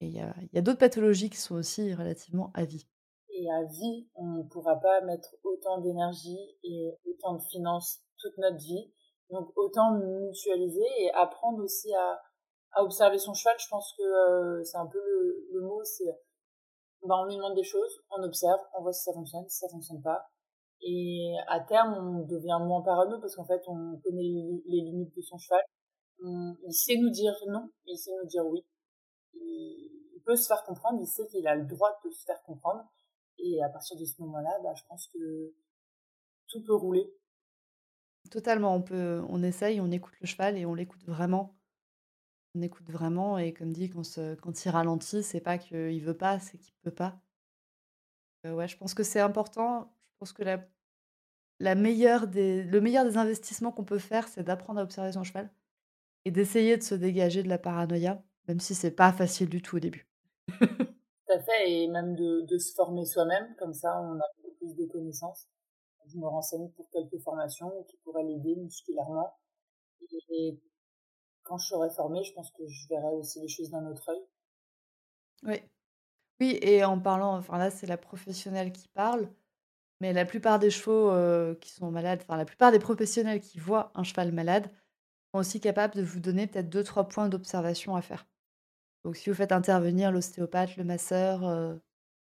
et 0.00 0.06
il 0.06 0.12
y 0.12 0.20
a 0.20 0.34
y 0.52 0.58
a 0.58 0.62
d'autres 0.62 0.78
pathologies 0.78 1.30
qui 1.30 1.38
sont 1.38 1.54
aussi 1.54 1.94
relativement 1.94 2.50
à 2.54 2.64
vie. 2.64 2.86
Et 3.30 3.50
à 3.50 3.64
vie, 3.64 4.08
on 4.14 4.26
ne 4.26 4.42
pourra 4.42 4.76
pas 4.76 5.00
mettre 5.02 5.36
autant 5.44 5.78
d'énergie 5.78 6.38
et 6.64 6.90
autant 7.06 7.34
de 7.34 7.42
finances 7.42 8.00
toute 8.18 8.36
notre 8.38 8.58
vie. 8.58 8.92
Donc 9.30 9.52
autant 9.56 9.92
mutualiser 9.92 10.84
et 11.00 11.10
apprendre 11.12 11.62
aussi 11.62 11.94
à, 11.94 12.20
à 12.72 12.82
observer 12.82 13.18
son 13.18 13.32
cheval. 13.32 13.54
Je 13.58 13.68
pense 13.68 13.94
que 13.96 14.02
euh, 14.02 14.64
c'est 14.64 14.76
un 14.76 14.86
peu 14.86 14.98
le, 14.98 15.48
le 15.52 15.60
mot, 15.62 15.82
c'est 15.84 16.18
bah, 17.08 17.16
on 17.18 17.26
lui 17.26 17.36
demande 17.36 17.54
des 17.54 17.64
choses, 17.64 18.02
on 18.10 18.22
observe, 18.22 18.60
on 18.78 18.82
voit 18.82 18.92
si 18.92 19.02
ça 19.02 19.12
fonctionne, 19.12 19.48
si 19.48 19.58
ça 19.58 19.68
fonctionne 19.68 20.02
pas. 20.02 20.30
Et 20.82 21.34
à 21.48 21.60
terme, 21.60 21.94
on 21.94 22.26
devient 22.26 22.58
moins 22.60 22.82
parano 22.82 23.20
parce 23.20 23.36
qu'en 23.36 23.46
fait, 23.46 23.62
on 23.68 24.00
connaît 24.02 24.22
les, 24.22 24.80
limites 24.80 25.14
de 25.14 25.22
son 25.22 25.38
cheval. 25.38 25.62
Il 26.20 26.72
sait 26.72 26.96
nous 26.96 27.10
dire 27.10 27.34
non, 27.48 27.70
il 27.86 27.96
sait 27.96 28.10
nous 28.20 28.28
dire 28.28 28.46
oui. 28.46 28.64
Il, 29.34 29.92
il 30.22 30.24
peut 30.24 30.36
se 30.36 30.46
faire 30.46 30.62
comprendre, 30.62 31.00
il 31.00 31.06
sait 31.06 31.26
qu'il 31.26 31.46
a 31.48 31.56
le 31.56 31.64
droit 31.64 31.90
de 32.04 32.10
se 32.10 32.24
faire 32.24 32.40
comprendre. 32.44 32.84
Et 33.38 33.62
à 33.62 33.68
partir 33.68 33.98
de 33.98 34.04
ce 34.04 34.20
moment-là, 34.22 34.60
bah, 34.62 34.72
je 34.74 34.82
pense 34.88 35.08
que 35.08 35.52
tout 36.48 36.62
peut 36.62 36.74
rouler. 36.74 37.12
Totalement, 38.30 38.74
on 38.74 38.82
peut 38.82 39.22
on 39.28 39.42
essaye, 39.42 39.80
on 39.80 39.90
écoute 39.90 40.14
le 40.20 40.26
cheval 40.26 40.56
et 40.56 40.64
on 40.64 40.74
l'écoute 40.74 41.04
vraiment. 41.04 41.56
On 42.54 42.62
écoute 42.62 42.90
vraiment 42.90 43.38
et 43.38 43.52
comme 43.54 43.72
dit, 43.72 43.88
quand 43.88 44.64
il 44.64 44.68
ralentit, 44.68 45.22
c'est 45.22 45.40
pas 45.40 45.56
qu'il 45.58 46.02
veut 46.02 46.16
pas, 46.16 46.38
c'est 46.38 46.58
qu'il 46.58 46.74
peut 46.82 46.90
pas. 46.90 47.18
Heu, 48.44 48.54
ouais, 48.54 48.68
je 48.68 48.76
pense 48.76 48.94
que 48.94 49.02
c'est 49.02 49.20
important. 49.20 49.92
Je 50.12 50.18
pense 50.18 50.32
que 50.32 50.42
la 51.60 51.74
meilleure 51.74 52.26
des 52.26 52.62
le 52.64 52.80
meilleur 52.80 53.04
des 53.04 53.16
investissements 53.16 53.72
qu'on 53.72 53.84
peut 53.84 53.98
faire, 53.98 54.28
c'est 54.28 54.42
d'apprendre 54.42 54.80
à 54.80 54.82
observer 54.82 55.12
son 55.12 55.24
cheval 55.24 55.50
et 56.24 56.30
d'essayer 56.30 56.76
de 56.76 56.82
se 56.82 56.94
dégager 56.94 57.42
de 57.42 57.48
la 57.48 57.58
paranoïa, 57.58 58.22
même 58.48 58.60
si 58.60 58.74
c'est 58.74 58.90
pas 58.90 59.12
facile 59.12 59.48
du 59.48 59.62
tout 59.62 59.76
au 59.76 59.80
début. 59.80 60.06
Tout 61.26 61.38
à 61.38 61.40
fait, 61.40 61.70
et 61.70 61.88
même 61.88 62.14
de, 62.14 62.58
se 62.58 62.74
former 62.74 63.06
soi-même, 63.06 63.54
comme 63.58 63.72
ça 63.72 64.00
on 64.00 64.18
a 64.18 64.24
plus 64.58 64.74
de 64.74 64.86
connaissances. 64.86 65.48
Je 66.06 66.18
me 66.18 66.26
renseigne 66.26 66.68
pour 66.70 66.90
quelques 66.90 67.22
formations 67.22 67.84
qui 67.88 67.96
pourraient 67.98 68.24
l'aider 68.24 68.56
musculairement. 68.56 69.32
Quand 71.44 71.58
je 71.58 71.68
serai 71.68 71.90
formée, 71.90 72.24
je 72.24 72.32
pense 72.34 72.50
que 72.52 72.66
je 72.66 72.88
verrai 72.88 73.10
aussi 73.14 73.40
les 73.40 73.48
choses 73.48 73.70
d'un 73.70 73.86
autre 73.86 74.08
œil. 74.10 74.22
Oui. 75.44 75.60
Oui 76.40 76.58
et 76.62 76.84
en 76.84 77.00
parlant 77.00 77.36
enfin 77.36 77.58
là, 77.58 77.70
c'est 77.70 77.86
la 77.86 77.96
professionnelle 77.98 78.72
qui 78.72 78.88
parle, 78.88 79.28
mais 80.00 80.12
la 80.14 80.24
plupart 80.26 80.58
des 80.60 80.70
chevaux, 80.70 81.10
heu, 81.12 81.58
qui 81.60 81.70
sont 81.70 81.90
malades, 81.92 82.20
enfin 82.22 82.36
la 82.38 82.44
plupart 82.46 82.72
des 82.72 82.78
professionnels 82.80 83.40
qui 83.40 83.58
voient 83.60 83.92
un 83.96 84.04
cheval 84.04 84.32
malade 84.32 84.70
sont 85.34 85.40
aussi 85.40 85.60
capables 85.60 85.94
de 85.96 86.02
vous 86.02 86.20
donner 86.20 86.46
peut-être 86.48 86.70
deux 86.70 86.84
trois 86.84 87.08
points 87.08 87.28
d'observation 87.28 87.96
à 87.96 88.02
faire. 88.02 88.26
Donc 89.04 89.16
si 89.16 89.30
vous 89.30 89.36
faites 89.36 89.52
intervenir 89.52 90.12
l'ostéopathe, 90.12 90.76
le 90.76 90.84
masseur, 90.84 91.46
heu, 91.48 91.80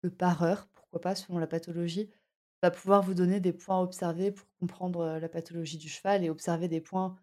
le 0.04 0.10
pareur, 0.12 0.68
pourquoi 0.74 1.02
pas, 1.02 1.16
selon 1.16 1.40
la 1.40 1.48
pathologie, 1.48 2.12
va 2.64 2.72
pouvoir 2.72 3.04
vous 3.04 3.14
donner 3.16 3.40
des 3.42 3.54
points 3.54 3.80
à 3.80 3.84
observer 3.84 4.32
pour 4.32 4.48
comprendre, 4.60 5.02
heu, 5.18 5.20
la 5.20 5.30
pathologie 5.30 5.78
du 5.80 5.90
cheval 5.90 6.24
et 6.26 6.30
observer 6.32 6.68
des 6.70 6.82
points 6.82 7.18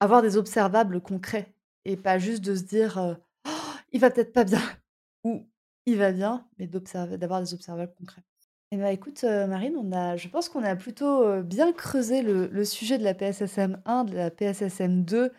avoir 0.00 0.22
des 0.22 0.36
observables 0.36 1.00
concrets 1.00 1.54
et 1.84 1.96
pas 1.96 2.18
juste 2.18 2.44
de 2.44 2.54
se 2.54 2.62
dire, 2.62 3.18
«Oh, 3.46 3.50
il 3.92 4.00
va 4.00 4.10
peut-être 4.10 4.32
pas 4.32 4.44
bien» 4.44 4.62
ou 5.24 5.46
«Il 5.86 5.98
va 5.98 6.12
bien», 6.12 6.46
mais 6.58 6.66
d'observer 6.66 7.18
d'avoir 7.18 7.40
des 7.40 7.54
observables 7.54 7.94
concrets. 7.98 8.22
Eh 8.70 8.76
ben, 8.76 8.88
écoute, 8.88 9.22
Marine, 9.22 9.76
on 9.76 9.92
a 9.92 10.16
je 10.16 10.28
pense 10.28 10.48
qu'on 10.48 10.64
a 10.64 10.74
plutôt, 10.74 11.42
bien 11.42 11.72
creusé 11.72 12.22
le 12.22 12.64
sujet 12.64 12.98
de 12.98 13.04
la 13.04 13.14
PSSM 13.14 13.80
1, 13.84 14.04
de 14.04 14.14
la 14.14 14.30
PSSM 14.30 15.04
2 15.04 15.32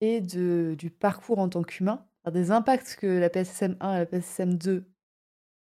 et 0.00 0.20
de 0.20 0.74
du 0.76 0.90
parcours 0.90 1.38
en 1.38 1.48
tant 1.48 1.62
qu'humain, 1.62 2.04
des 2.30 2.50
impacts 2.50 2.96
que 2.96 3.06
la 3.06 3.30
PSSM 3.30 3.76
1 3.80 3.94
et 3.94 3.98
la 3.98 4.06
PSSM 4.06 4.54
2 4.56 4.84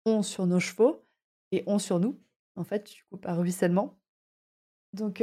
ont 0.07 0.23
sur 0.23 0.47
nos 0.47 0.61
chevaux 0.61 1.05
et 1.51 1.65
ont 1.67 1.79
sur 1.79 1.99
nous, 1.99 2.21
en 2.55 2.65
fait, 2.65 2.91
du 2.93 3.03
coup, 3.05 3.17
par 3.17 3.39
ruissellement. 3.39 3.99
Donc, 4.93 5.23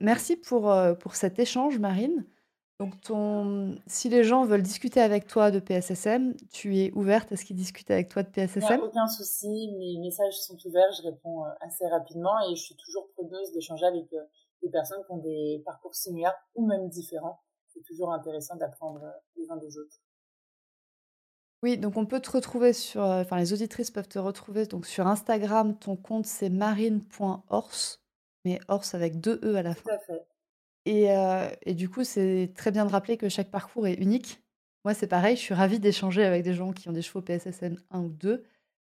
merci 0.00 0.36
pour, 0.36 0.72
pour 1.00 1.16
cet 1.16 1.38
échange, 1.38 1.78
Marine. 1.78 2.26
Donc 2.80 3.00
ton 3.00 3.76
si 3.86 4.08
les 4.08 4.24
gens 4.24 4.44
veulent 4.44 4.62
discuter 4.62 5.00
avec 5.00 5.28
toi 5.28 5.52
de 5.52 5.60
PSSM, 5.60 6.34
tu 6.50 6.78
es 6.78 6.90
ouverte 6.94 7.30
à 7.30 7.36
ce 7.36 7.44
qu'ils 7.44 7.54
discutent 7.56 7.92
avec 7.92 8.08
toi 8.08 8.24
de 8.24 8.28
Il 8.60 8.62
n'y 8.62 8.68
a 8.68 8.72
PSSM? 8.72 8.80
aucun 8.80 9.08
souci, 9.08 9.74
mes 9.76 9.98
messages 9.98 10.38
sont 10.40 10.56
ouverts, 10.64 10.92
je 10.92 11.02
réponds 11.02 11.44
euh, 11.44 11.50
assez 11.60 11.84
rapidement 11.88 12.38
et 12.48 12.54
je 12.54 12.62
suis 12.62 12.76
toujours 12.76 13.08
preneuse 13.10 13.50
d'échanger 13.52 13.86
avec 13.86 14.12
euh, 14.12 14.22
des 14.62 14.70
personnes 14.70 15.04
qui 15.04 15.10
ont 15.12 15.16
des 15.18 15.62
parcours 15.66 15.94
similaires 15.96 16.36
ou 16.54 16.64
même 16.64 16.88
différents. 16.88 17.42
C'est 17.68 17.82
toujours 17.82 18.12
intéressant 18.12 18.54
d'apprendre 18.56 19.02
euh, 19.02 19.10
les 19.36 19.50
uns 19.50 19.56
des 19.56 19.76
autres. 19.78 20.00
Oui, 21.62 21.76
donc 21.78 21.96
on 21.96 22.06
peut 22.06 22.20
te 22.20 22.30
retrouver 22.30 22.72
sur, 22.72 23.02
enfin 23.02 23.36
les 23.38 23.52
auditrices 23.52 23.90
peuvent 23.90 24.08
te 24.08 24.18
retrouver 24.18 24.64
donc 24.66 24.86
sur 24.86 25.06
Instagram, 25.06 25.78
ton 25.78 25.94
compte 25.96 26.24
c'est 26.26 26.48
marine.horse, 26.48 28.02
mais 28.46 28.60
horse 28.68 28.94
avec 28.94 29.20
deux 29.20 29.38
E 29.44 29.56
à 29.56 29.62
la 29.62 29.74
Tout 29.74 29.80
fin. 29.82 29.90
à 29.90 29.98
fait. 29.98 30.26
Et, 30.90 31.12
euh, 31.12 31.48
et 31.62 31.74
du 31.74 31.88
coup, 31.88 32.02
c'est 32.02 32.50
très 32.56 32.72
bien 32.72 32.84
de 32.84 32.90
rappeler 32.90 33.16
que 33.16 33.28
chaque 33.28 33.48
parcours 33.52 33.86
est 33.86 33.94
unique. 33.94 34.42
Moi, 34.84 34.92
c'est 34.92 35.06
pareil, 35.06 35.36
je 35.36 35.40
suis 35.40 35.54
ravie 35.54 35.78
d'échanger 35.78 36.24
avec 36.24 36.42
des 36.42 36.52
gens 36.52 36.72
qui 36.72 36.88
ont 36.88 36.92
des 36.92 37.00
chevaux 37.00 37.22
PSSM 37.22 37.76
1 37.92 38.00
ou 38.00 38.08
2, 38.08 38.42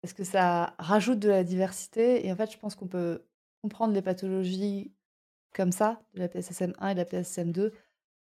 parce 0.01 0.13
que 0.13 0.23
ça 0.23 0.73
rajoute 0.79 1.19
de 1.19 1.29
la 1.29 1.43
diversité. 1.43 2.25
Et 2.25 2.31
en 2.31 2.35
fait, 2.35 2.51
je 2.51 2.57
pense 2.57 2.73
qu'on 2.73 2.87
peut 2.87 3.21
comprendre 3.61 3.93
les 3.93 4.01
pathologies 4.01 4.91
comme 5.53 5.71
ça, 5.71 6.01
de 6.15 6.21
la 6.21 6.29
PSSM 6.29 6.73
1 6.79 6.89
et 6.89 6.93
de 6.95 6.99
la 6.99 7.05
PSSM 7.05 7.51
2, 7.51 7.71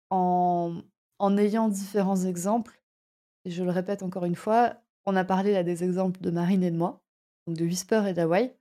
en, 0.08 0.80
en 1.18 1.36
ayant 1.36 1.68
différents 1.68 2.24
exemples. 2.24 2.82
Et 3.44 3.50
je 3.50 3.62
le 3.62 3.70
répète 3.70 4.02
encore 4.02 4.24
une 4.24 4.36
fois, 4.36 4.76
on 5.04 5.16
a 5.16 5.24
parlé 5.24 5.52
là 5.52 5.64
des 5.64 5.84
exemples 5.84 6.22
de 6.22 6.30
Marine 6.30 6.62
et 6.62 6.70
de 6.70 6.78
moi, 6.78 7.02
donc 7.46 7.58
de 7.58 7.66
Whisper 7.66 8.04
et 8.08 8.14
d'Hawaii. 8.14 8.54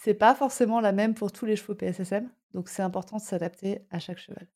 C'est 0.00 0.14
pas 0.14 0.34
forcément 0.34 0.80
la 0.80 0.92
même 0.92 1.14
pour 1.14 1.32
tous 1.32 1.44
les 1.44 1.56
chevaux 1.56 1.74
PSSM, 1.74 2.30
donc 2.54 2.68
c'est 2.68 2.82
important 2.82 3.16
de 3.16 3.22
s'adapter 3.22 3.84
à 3.90 3.98
chaque 3.98 4.18
cheval. 4.18 4.46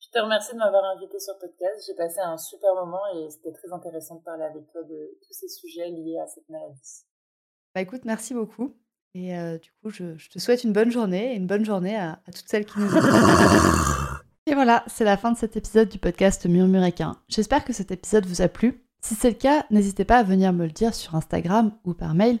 Je 0.00 0.08
te 0.10 0.18
remercie 0.18 0.54
de 0.54 0.58
m'avoir 0.58 0.84
invité 0.96 1.20
sur 1.20 1.34
le 1.34 1.46
podcast. 1.46 1.84
J'ai 1.86 1.94
passé 1.94 2.18
un 2.20 2.36
super 2.36 2.74
moment 2.74 3.00
et 3.14 3.30
c'était 3.30 3.52
très 3.52 3.72
intéressant 3.72 4.16
de 4.16 4.22
parler 4.22 4.44
avec 4.44 4.66
toi 4.72 4.82
de 4.82 5.18
tous 5.24 5.32
ces 5.32 5.48
sujets 5.48 5.88
liés 5.90 6.18
à 6.18 6.26
cette 6.26 6.48
maladie. 6.48 7.04
Bah 7.74 7.80
écoute, 7.80 8.04
merci 8.04 8.34
beaucoup. 8.34 8.74
Et 9.14 9.36
euh, 9.38 9.58
du 9.58 9.70
coup, 9.82 9.90
je, 9.90 10.16
je 10.16 10.30
te 10.30 10.38
souhaite 10.38 10.64
une 10.64 10.72
bonne 10.72 10.90
journée 10.90 11.32
et 11.32 11.36
une 11.36 11.46
bonne 11.46 11.64
journée 11.64 11.96
à, 11.96 12.20
à 12.26 12.32
toutes 12.32 12.48
celles 12.48 12.64
qui 12.64 12.78
nous 12.80 12.88
écoutent. 12.88 13.04
et 14.46 14.54
voilà, 14.54 14.84
c'est 14.88 15.04
la 15.04 15.16
fin 15.16 15.30
de 15.32 15.36
cet 15.36 15.56
épisode 15.56 15.88
du 15.88 15.98
podcast 15.98 16.46
Murmuréquin. 16.46 17.16
J'espère 17.28 17.64
que 17.64 17.72
cet 17.72 17.90
épisode 17.90 18.26
vous 18.26 18.42
a 18.42 18.48
plu. 18.48 18.84
Si 19.00 19.14
c'est 19.14 19.30
le 19.30 19.36
cas, 19.36 19.64
n'hésitez 19.70 20.04
pas 20.04 20.18
à 20.18 20.22
venir 20.24 20.52
me 20.52 20.64
le 20.64 20.72
dire 20.72 20.94
sur 20.94 21.14
Instagram 21.14 21.72
ou 21.84 21.94
par 21.94 22.14
mail. 22.14 22.40